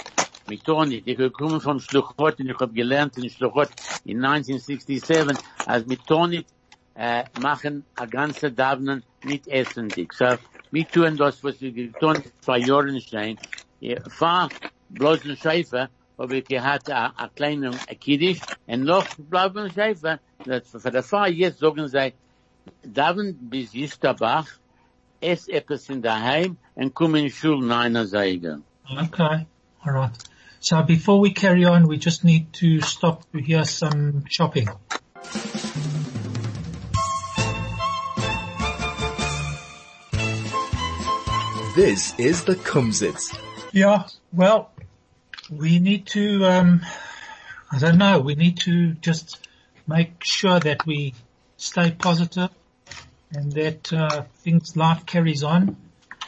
Ich 0.53 0.63
tue 0.63 0.87
nicht. 0.87 1.07
Ich 1.07 1.33
komme 1.33 1.61
vom 1.61 1.81
Schluchot 1.81 2.39
und 2.41 2.51
ich 2.51 2.59
habe 2.61 2.73
gelernt 2.73 3.17
in 3.17 3.31
Schluchot 3.31 3.71
in 4.05 4.25
1967, 4.25 5.39
als 5.67 5.87
mit 5.87 6.07
tun 6.07 6.31
nicht 6.31 6.47
äh, 6.95 7.25
machen 7.35 7.85
a 7.97 8.05
ganze 8.07 8.53
Davnen 8.53 9.03
nicht 9.23 9.49
essen 9.49 9.89
dich. 9.89 10.13
So, 10.13 10.37
wir 10.71 10.89
tun 10.89 11.17
das, 11.17 11.43
was 11.43 11.61
wir 11.61 11.73
getan 11.73 12.23
vor 12.43 12.59
Jahren 12.59 13.01
schon. 13.01 13.39
Ich 13.81 13.99
fahr 14.09 14.51
bloß 14.91 15.25
ein 15.25 15.37
Schäfer, 15.37 15.89
habe 16.19 16.37
ich 16.37 16.47
gehabt 16.47 16.91
a, 16.91 17.13
a 17.17 17.29
kleinen 17.29 17.75
Kiddisch 18.01 18.41
und 18.67 18.85
noch 18.85 19.07
bleiben 19.17 19.59
ein 19.59 19.73
Schäfer. 19.73 20.21
Das, 20.45 20.69
für 20.69 20.91
der 20.91 21.03
Fahr 21.03 21.29
jetzt 21.29 21.61
sagen 21.61 21.89
sie, 21.89 22.13
Daven 22.83 23.39
bis 23.51 23.73
Jisterbach, 23.73 24.49
ess 25.21 25.49
etwas 25.49 25.89
in 25.89 26.03
daheim 26.03 26.59
und 26.75 26.95
komm 26.95 27.15
in 27.15 27.31
Schul 27.31 27.65
neiner 27.65 28.07
Seige. 28.07 28.61
Okay, 28.85 29.47
all 29.85 29.93
right. 29.93 30.32
So 30.63 30.81
before 30.81 31.19
we 31.19 31.33
carry 31.33 31.65
on, 31.65 31.89
we 31.89 31.97
just 31.97 32.23
need 32.23 32.53
to 32.55 32.81
stop 32.83 33.29
to 33.33 33.39
hear 33.39 33.65
some 33.65 34.25
shopping. 34.31 34.69
This 41.75 42.17
is 42.17 42.45
the 42.45 42.55
Kumzits. 42.55 43.37
Yeah, 43.73 44.05
well, 44.33 44.71
we 45.51 45.81
need 45.81 46.07
to, 46.09 46.45
um, 46.45 46.83
I 47.73 47.81
don't 47.81 47.99
know, 47.99 48.21
we 48.21 48.37
need 48.37 48.59
to 48.59 48.93
just 48.93 49.45
make 49.89 50.23
sure 50.23 50.61
that 50.61 50.87
we 50.87 51.15
stay 51.57 51.91
positive 51.91 52.51
and 53.33 53.51
that 53.55 53.93
uh, 53.93 54.23
things, 54.45 54.77
life 54.77 55.07
carries 55.07 55.43
on 55.43 55.77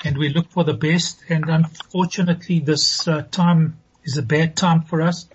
and 0.03 0.19
we 0.19 0.31
look 0.31 0.51
for 0.51 0.65
the 0.65 0.75
best. 0.75 1.23
And 1.29 1.49
unfortunately, 1.49 2.59
this 2.59 3.07
uh, 3.07 3.23
time 3.31 3.79
is 4.05 4.17
a 4.19 4.23
bad 4.23 4.57
time 4.57 4.83
for 4.83 5.03
us, 5.03 5.29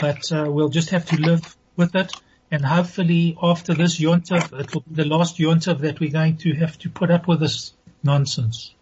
but 0.00 0.30
uh, 0.32 0.46
we'll 0.48 0.68
just 0.68 0.90
have 0.90 1.06
to 1.06 1.16
live 1.16 1.56
with 1.76 1.94
it. 1.94 2.12
And 2.50 2.64
hopefully 2.64 3.36
after 3.42 3.74
this 3.74 3.98
yontav, 3.98 4.58
it 4.58 4.72
will 4.72 4.82
be 4.82 5.02
the 5.02 5.04
last 5.04 5.38
yontav 5.38 5.80
that 5.80 5.98
we're 5.98 6.12
going 6.12 6.36
to 6.38 6.54
have 6.54 6.78
to 6.78 6.90
put 6.90 7.10
up 7.10 7.26
with 7.26 7.40
this 7.40 7.72
nonsense. 8.02 8.72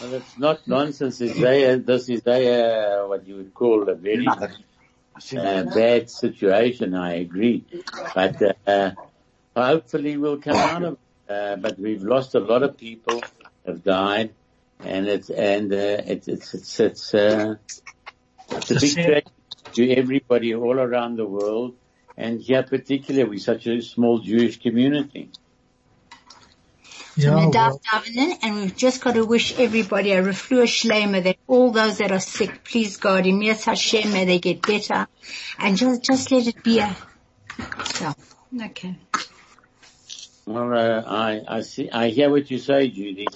Well, 0.00 0.14
it's 0.14 0.36
not 0.36 0.66
nonsense. 0.66 1.20
It's 1.20 1.38
this 1.86 2.08
is 2.08 2.22
very, 2.22 2.48
uh, 2.48 3.06
what 3.06 3.26
you 3.26 3.36
would 3.36 3.54
call 3.54 3.88
a 3.88 3.94
very 3.94 4.26
uh, 4.26 5.62
bad 5.62 6.10
situation. 6.10 6.94
I 6.94 7.14
agree, 7.14 7.64
but 8.14 8.58
uh, 8.66 8.90
hopefully 9.56 10.16
we'll 10.16 10.38
come 10.38 10.56
out 10.56 10.82
of. 10.82 10.92
it. 10.94 10.98
Uh, 11.26 11.56
but 11.56 11.78
we've 11.78 12.02
lost 12.02 12.34
a 12.34 12.38
lot 12.38 12.62
of 12.62 12.76
people, 12.76 13.22
have 13.64 13.82
died, 13.82 14.30
and 14.80 15.06
it's 15.08 15.30
and 15.30 15.72
uh, 15.72 16.02
it's 16.06 16.28
it's 16.28 16.54
it's 16.54 16.80
it's, 16.80 17.14
uh, 17.14 17.54
it's 18.50 18.70
a 18.70 18.74
big 18.74 18.90
shame. 18.90 19.04
tragedy 19.04 19.32
to 19.74 19.90
everybody 19.90 20.54
all 20.54 20.78
around 20.78 21.16
the 21.16 21.26
world, 21.26 21.76
and 22.16 22.40
here 22.40 22.62
particularly 22.62 23.28
with 23.28 23.42
such 23.42 23.66
a 23.66 23.80
small 23.80 24.18
Jewish 24.18 24.60
community. 24.60 25.30
Yeah, 27.16 27.38
and, 27.38 27.54
well, 27.54 27.80
and 28.42 28.56
we've 28.56 28.76
just 28.76 29.00
got 29.00 29.14
to 29.14 29.24
wish 29.24 29.56
everybody 29.56 30.12
a 30.12 30.22
refuah 30.22 30.66
shlema 30.66 31.22
that 31.22 31.36
all 31.46 31.70
those 31.70 31.98
that 31.98 32.10
are 32.10 32.18
sick, 32.18 32.64
please 32.64 32.96
God, 32.96 33.24
in 33.24 33.38
Mir 33.38 33.54
Hashem, 33.54 34.12
may 34.12 34.24
they 34.24 34.40
get 34.40 34.60
better. 34.62 35.06
And 35.58 35.76
just, 35.76 36.02
just 36.02 36.32
let 36.32 36.48
it 36.48 36.60
be 36.64 36.80
a, 36.80 36.96
so, 37.84 38.12
okay. 38.64 38.96
Well, 40.44 40.74
uh, 40.74 41.02
I, 41.06 41.42
I 41.46 41.60
see, 41.60 41.88
I 41.88 42.08
hear 42.08 42.30
what 42.30 42.50
you 42.50 42.58
say, 42.58 42.88
Judy. 42.88 43.28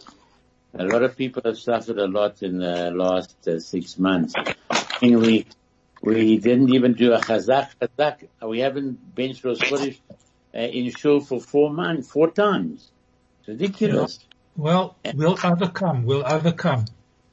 A 0.78 0.84
lot 0.84 1.02
of 1.02 1.16
people 1.16 1.42
have 1.44 1.58
suffered 1.58 1.98
a 1.98 2.06
lot 2.06 2.42
in 2.42 2.58
the 2.58 2.92
last 2.92 3.48
uh, 3.48 3.58
six 3.58 3.98
months. 3.98 4.34
And 5.02 5.20
we, 5.20 5.44
we 6.00 6.38
didn't 6.38 6.72
even 6.72 6.92
do 6.94 7.12
a 7.12 7.18
chazak 7.18 7.70
chazak. 7.80 8.28
We 8.40 8.60
haven't 8.60 9.14
benched 9.14 9.44
Rosh 9.44 9.58
Chodesh 9.58 9.98
uh, 10.54 10.58
in 10.58 10.90
shul 10.92 11.18
for 11.18 11.40
four 11.40 11.70
months, 11.70 12.08
four 12.08 12.30
times. 12.30 12.92
It's 13.40 13.48
ridiculous. 13.48 14.20
Well, 14.56 14.96
we'll 15.14 15.36
overcome. 15.42 16.04
We'll 16.04 16.24
overcome. 16.24 16.84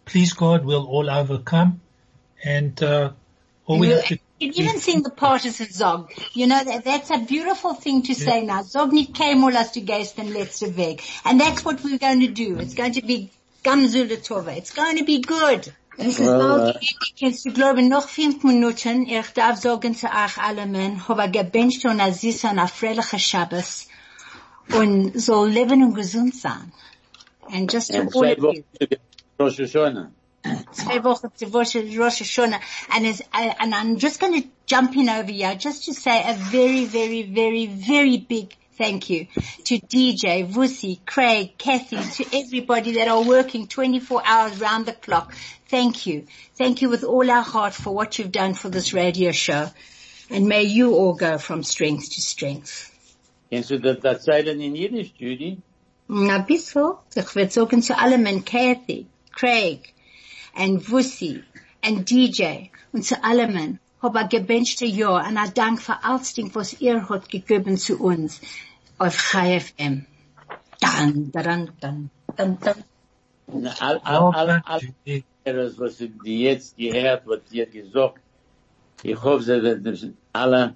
Please 0.05 0.33
God, 0.33 0.65
we'll 0.65 0.87
all 0.87 1.07
overcome. 1.07 1.81
And, 2.43 2.81
uh, 2.81 3.11
all 3.67 3.79
we 3.79 3.89
You, 3.89 3.95
have 3.95 4.05
to, 4.05 4.19
you 4.39 4.51
even 4.55 4.79
sing 4.79 5.03
the 5.03 5.09
partisan 5.09 5.71
Zog. 5.71 6.11
You 6.33 6.47
know, 6.47 6.63
that, 6.63 6.83
that's 6.83 7.09
a 7.09 7.19
beautiful 7.19 7.73
thing 7.73 8.03
to 8.03 8.15
say 8.15 8.43
now. 8.43 8.63
Zog 8.63 8.91
nicht 8.91 9.13
keinmal 9.13 9.53
hast 9.53 9.75
du 9.75 9.81
gehst 9.81 10.15
den 10.17 10.33
letzten 10.33 10.75
Weg. 10.75 11.01
And 11.23 11.39
that's 11.39 11.63
what 11.63 11.83
we're 11.83 11.99
going 11.99 12.21
to 12.21 12.27
do. 12.27 12.59
It's 12.59 12.73
going 12.73 12.93
to 12.93 13.01
be 13.01 13.31
Gamzule 13.65 14.17
Tova. 14.17 14.55
It's 14.55 14.73
going 14.73 14.97
to 14.97 15.03
be 15.03 15.21
good. 15.21 15.73
Es 15.97 16.19
ist 16.19 16.27
Well, 16.27 16.39
bald, 16.39 16.75
uh, 16.75 16.79
kennst 17.17 17.45
du 17.45 17.53
glauben, 17.53 17.87
noch 17.87 18.07
fünf 18.09 18.43
Minuten, 18.43 19.07
ich 19.07 19.29
darf 19.33 19.59
sagen 19.59 19.95
zu 19.95 20.07
euch 20.07 20.37
alle 20.37 20.67
habe 21.07 21.31
gebencht 21.31 21.85
und 21.85 22.01
a 22.01 22.11
süßer 22.11 22.51
und 22.51 22.59
a 22.59 22.67
freiliche 22.67 23.17
Shabbos 23.17 23.87
und 24.73 25.19
soll 25.19 25.49
leben 25.49 25.83
und 25.83 25.93
gesund 25.95 26.35
sein. 26.35 26.71
And 27.49 27.71
just 27.71 27.91
to 27.91 28.01
all 28.01 28.31
of 28.31 28.37
you. 28.37 28.43
Wochen 28.43 28.63
to 28.79 28.97
Rosh 29.39 29.59
Hashanah. 29.59 30.11
zwei 30.71 31.03
Wochen 31.03 31.31
to 31.39 31.45
Rosh 31.47 31.75
Rosh 31.75 32.21
Hashanah, 32.21 32.59
and 32.91 33.05
is, 33.05 33.23
and 33.33 33.73
I'm 33.73 33.97
just 33.97 34.19
going 34.19 34.41
to 34.41 34.47
jump 34.65 34.95
in 34.95 35.09
over 35.09 35.31
here 35.31 35.55
just 35.55 35.85
to 35.85 35.93
say 35.93 36.21
a 36.27 36.33
very, 36.33 36.85
very, 36.85 37.23
very, 37.23 37.67
very 37.67 38.17
big 38.17 38.55
Thank 38.77 39.09
you. 39.09 39.27
To 39.65 39.79
DJ, 39.79 40.45
Vusi, 40.45 40.99
Craig, 41.05 41.57
Kathy, 41.57 41.97
to 41.97 42.37
everybody 42.37 42.93
that 42.93 43.07
are 43.07 43.23
working 43.23 43.67
24 43.67 44.21
hours 44.25 44.59
round 44.59 44.85
the 44.85 44.93
clock. 44.93 45.33
Thank 45.69 46.05
you. 46.05 46.25
Thank 46.55 46.81
you 46.81 46.89
with 46.89 47.03
all 47.03 47.29
our 47.31 47.41
heart 47.41 47.73
for 47.73 47.95
what 47.95 48.19
you've 48.19 48.33
done 48.33 48.53
for 48.53 48.69
this 48.69 48.93
radio 48.93 49.31
show. 49.31 49.69
And 50.29 50.47
may 50.47 50.63
you 50.63 50.93
all 50.93 51.13
go 51.13 51.37
from 51.37 51.63
strength 51.63 52.13
to 52.15 52.21
strength. 52.21 52.91
Kennst 53.51 53.69
du 53.69 53.79
das 53.79 54.03
erzählen 54.03 54.59
in 54.59 54.75
Yiddish, 54.75 55.13
Judy? 55.17 55.57
Na, 56.09 56.39
bissl. 56.39 56.97
Ich 57.15 57.35
werde 57.35 57.51
sagen 57.51 57.81
zu 57.81 57.97
allem 57.97 58.25
und 58.27 58.45
Kathy, 58.45 59.05
Craig, 59.31 59.93
and 60.53 60.81
Vusi, 60.81 61.43
and 61.81 62.05
DJ, 62.05 62.69
und 62.91 63.03
zu 63.05 63.23
allem 63.23 63.79
hab 64.05 64.15
ein 64.15 64.29
gebenchte 64.29 64.85
Jahr 64.85 65.27
und 65.27 65.37
ein 65.37 65.53
Dank 65.53 65.81
für 65.81 66.03
alles 66.03 66.33
Ding, 66.33 66.53
was 66.53 66.79
ihr 66.79 67.09
hat 67.09 67.29
gegeben 67.29 67.77
zu 67.77 67.99
uns 67.99 68.39
auf 68.97 69.17
Chai 69.17 69.59
FM. 69.59 70.05
Dan, 70.79 71.31
dan, 71.31 71.71
dan, 71.81 72.09
dan, 72.35 72.57
dan. 72.59 72.83
Na, 73.47 73.71
All, 73.79 73.97
all, 74.03 74.31
Well 74.33 74.49
all, 74.49 74.61
all, 74.65 75.23
er 75.43 75.77
was 75.77 76.01
ich 76.01 76.11
jetzt 76.23 76.77
gehört, 76.77 77.23
was 77.27 77.43
dir 77.51 77.65
gesagt, 77.67 78.19
ich 79.03 79.21
hoffe, 79.21 79.61
dass 79.61 79.83
dass 79.83 80.07
alle 80.33 80.75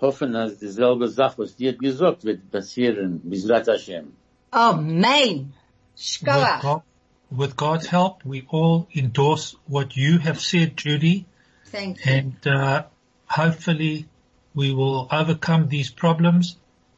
hoffen, 0.00 0.32
dass 0.32 0.58
dieselbe 0.58 1.08
Sache, 1.08 1.38
was 1.38 1.56
dir 1.56 1.72
gesagt 1.76 2.24
wird, 2.24 2.50
passieren, 2.50 3.20
bis 3.24 3.48
Rat 3.48 3.66
Hashem. 3.68 4.12
Amen. 4.50 5.52
With, 5.96 6.82
with 7.30 7.56
God's 7.56 7.86
help, 7.86 8.24
we 8.24 8.44
all 8.50 8.86
endorse 8.94 9.56
what 9.66 9.96
you 9.96 10.18
have 10.18 10.40
said, 10.40 10.76
Judy, 10.76 11.26
Thank 11.70 12.04
you. 12.04 12.12
and 12.12 12.46
uh, 12.46 12.84
hopefully 13.26 14.06
we 14.54 14.72
will 14.72 15.08
overcome 15.10 15.68
these 15.68 15.90
problems 15.90 16.56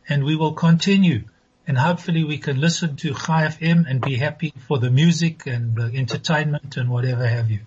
and 0.08 0.24
we 0.24 0.36
will 0.36 0.52
continue. 0.52 1.24
And 1.66 1.78
hopefully 1.78 2.24
we 2.24 2.38
can 2.38 2.60
listen 2.60 2.96
to 2.96 3.14
Chai 3.14 3.46
FM 3.46 3.88
and 3.88 4.00
be 4.00 4.16
happy 4.16 4.52
for 4.66 4.78
the 4.78 4.90
music 4.90 5.46
and 5.46 5.76
the 5.76 5.92
entertainment 5.94 6.76
and 6.76 6.90
whatever 6.90 7.26
have 7.26 7.50
you. 7.50 7.60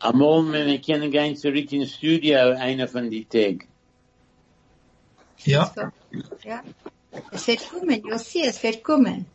Amol, 0.00 0.52
wenn 0.52 0.66
wir 0.66 0.78
können 0.78 1.10
gehen 1.10 1.36
zurück 1.36 1.72
ins 1.72 1.94
Studio, 1.94 2.52
einer 2.56 2.88
von 2.88 3.10
die 3.10 3.24
Tag. 3.24 3.66
Yeah. 5.46 5.70
Yeah. 6.44 6.62
Es 7.32 7.46
wird 7.46 7.68
kommen. 7.68 8.02
You'll 8.02 8.18
see, 8.18 8.42
es 8.46 8.62
wird 8.62 8.82
kommen. 8.82 9.26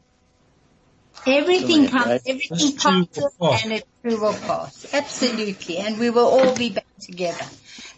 Everything 1.28 1.88
Come 1.88 1.92
comes, 2.04 2.06
right? 2.06 2.22
everything 2.28 2.58
This 2.58 2.76
too 2.84 2.90
will 2.92 3.02
passes 3.40 3.64
and 3.64 3.74
it 3.74 3.88
too 4.04 4.22
will 4.22 4.34
pass. 4.34 4.94
Absolutely. 4.94 5.78
And 5.78 5.98
we 6.00 6.10
will 6.10 6.28
all 6.28 6.56
be 6.56 6.70
back 6.70 6.86
together. 7.00 7.46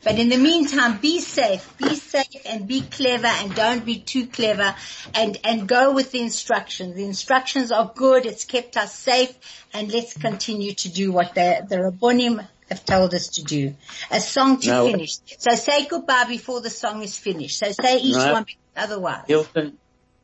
But 0.04 0.20
in 0.20 0.30
the 0.30 0.38
meantime, 0.38 1.00
be 1.00 1.20
safe, 1.20 1.76
be 1.78 1.96
safe 1.96 2.42
and 2.46 2.68
be 2.68 2.82
clever 2.82 3.28
and 3.28 3.54
don't 3.54 3.84
be 3.86 4.00
too 4.00 4.28
clever 4.28 4.74
and, 5.14 5.38
and 5.44 5.68
go 5.68 5.92
with 5.94 6.12
the 6.12 6.22
instructions. 6.22 6.96
The 6.96 7.04
instructions 7.04 7.72
are 7.72 7.92
good. 7.94 8.26
It's 8.26 8.46
kept 8.46 8.78
us 8.78 8.94
safe 8.96 9.36
and 9.74 9.92
let's 9.92 10.16
continue 10.16 10.74
to 10.76 10.90
do 10.90 11.12
what 11.12 11.36
the, 11.36 11.66
the 11.68 11.78
Rabbonim 11.78 12.48
have 12.70 12.86
told 12.86 13.14
us 13.14 13.28
to 13.30 13.44
do. 13.44 13.76
A 14.12 14.22
song 14.22 14.60
to 14.62 14.68
Now- 14.68 14.86
finish. 14.86 15.18
So 15.40 15.56
say 15.56 15.88
goodbye 15.88 16.26
before 16.30 16.62
the 16.62 16.70
song 16.70 17.02
is 17.04 17.18
finished. 17.18 17.60
So 17.60 17.72
say 17.72 17.98
each 18.00 18.16
No. 18.16 18.34
one 18.34 18.46
otherwise. 18.78 19.26
Hilton, 19.28 19.78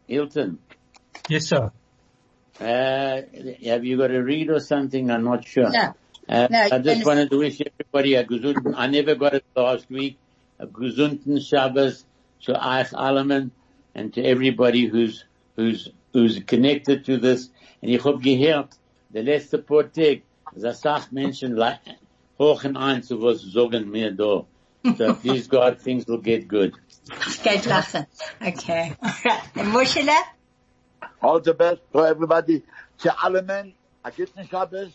Hilton, 0.07 0.59
Yes, 1.27 1.47
sir. 1.47 1.71
Uh, 2.59 3.21
have 3.65 3.85
you 3.85 3.97
got 3.97 4.11
a 4.11 4.21
read 4.21 4.49
or 4.49 4.59
something? 4.59 5.09
I'm 5.09 5.23
not 5.23 5.45
sure. 5.47 5.69
No. 5.69 5.93
Uh, 6.29 6.47
No, 6.49 6.67
I 6.71 6.79
just 6.79 7.05
wanted 7.05 7.29
to 7.31 7.37
wish 7.39 7.61
everybody 7.61 8.15
a 8.15 8.23
gesunden, 8.25 8.73
I 8.77 8.87
never 8.87 9.15
got 9.15 9.33
it 9.33 9.43
last 9.55 9.89
week, 9.89 10.17
a 10.59 10.67
gesunden 10.67 11.41
Shabbos 11.45 12.05
to 12.43 12.53
Eich 12.53 12.93
Alaman 12.93 13.51
and 13.95 14.13
to 14.13 14.23
everybody 14.23 14.85
who's, 14.87 15.25
who's, 15.55 15.89
who's 16.13 16.39
connected 16.45 17.05
to 17.05 17.17
this. 17.17 17.49
And 17.81 17.91
ich 17.91 18.03
hab 18.03 18.21
gehört, 18.21 18.71
der 19.13 19.23
letzte 19.23 19.57
Portag, 19.57 20.21
das 20.55 20.81
sagt 20.81 21.11
Menschen, 21.11 21.55
like, 21.55 21.79
hoch 22.39 22.63
und 22.63 22.77
eins, 22.77 23.09
was 23.11 23.41
sagen 23.41 23.89
mir 23.91 24.11
da. 24.11 24.45
So 24.97 25.13
please 25.15 25.47
God, 25.47 25.79
things 25.81 26.05
will 26.07 26.19
get 26.21 26.47
good. 26.47 26.73
Geht 27.43 27.65
lachen. 27.65 28.05
Okay. 28.41 28.93
And 29.55 29.73
Moshele? 29.73 30.15
All 31.23 31.39
the 31.39 31.53
best 31.53 31.81
for 31.91 32.05
everybody. 32.05 32.63
To 32.99 33.09
Allemen, 33.09 33.73
a 34.03 34.11
guten 34.11 34.45
Shabbos. 34.47 34.93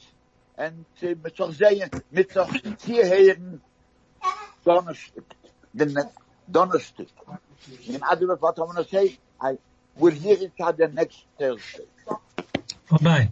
And 0.57 0.85
to 1.01 1.15
Mitzvah 1.15 1.53
Zeyen, 1.53 2.03
Mitzvah 2.11 2.47
Tierheren, 2.47 3.61
Donnerstag. 4.65 5.25
The 5.75 5.87
ne- 5.87 6.13
Donnerstag. 6.51 7.09
In 7.87 8.03
other 8.03 8.27
words, 8.27 8.43
what 8.43 8.59
I 8.59 8.63
want 8.63 8.79
to 8.79 8.89
say, 8.89 9.19
I 9.41 9.59
will 9.97 10.13
hear 10.13 10.37
next 10.93 11.25
Thursday. 11.39 11.87
Bye-bye. 12.91 13.31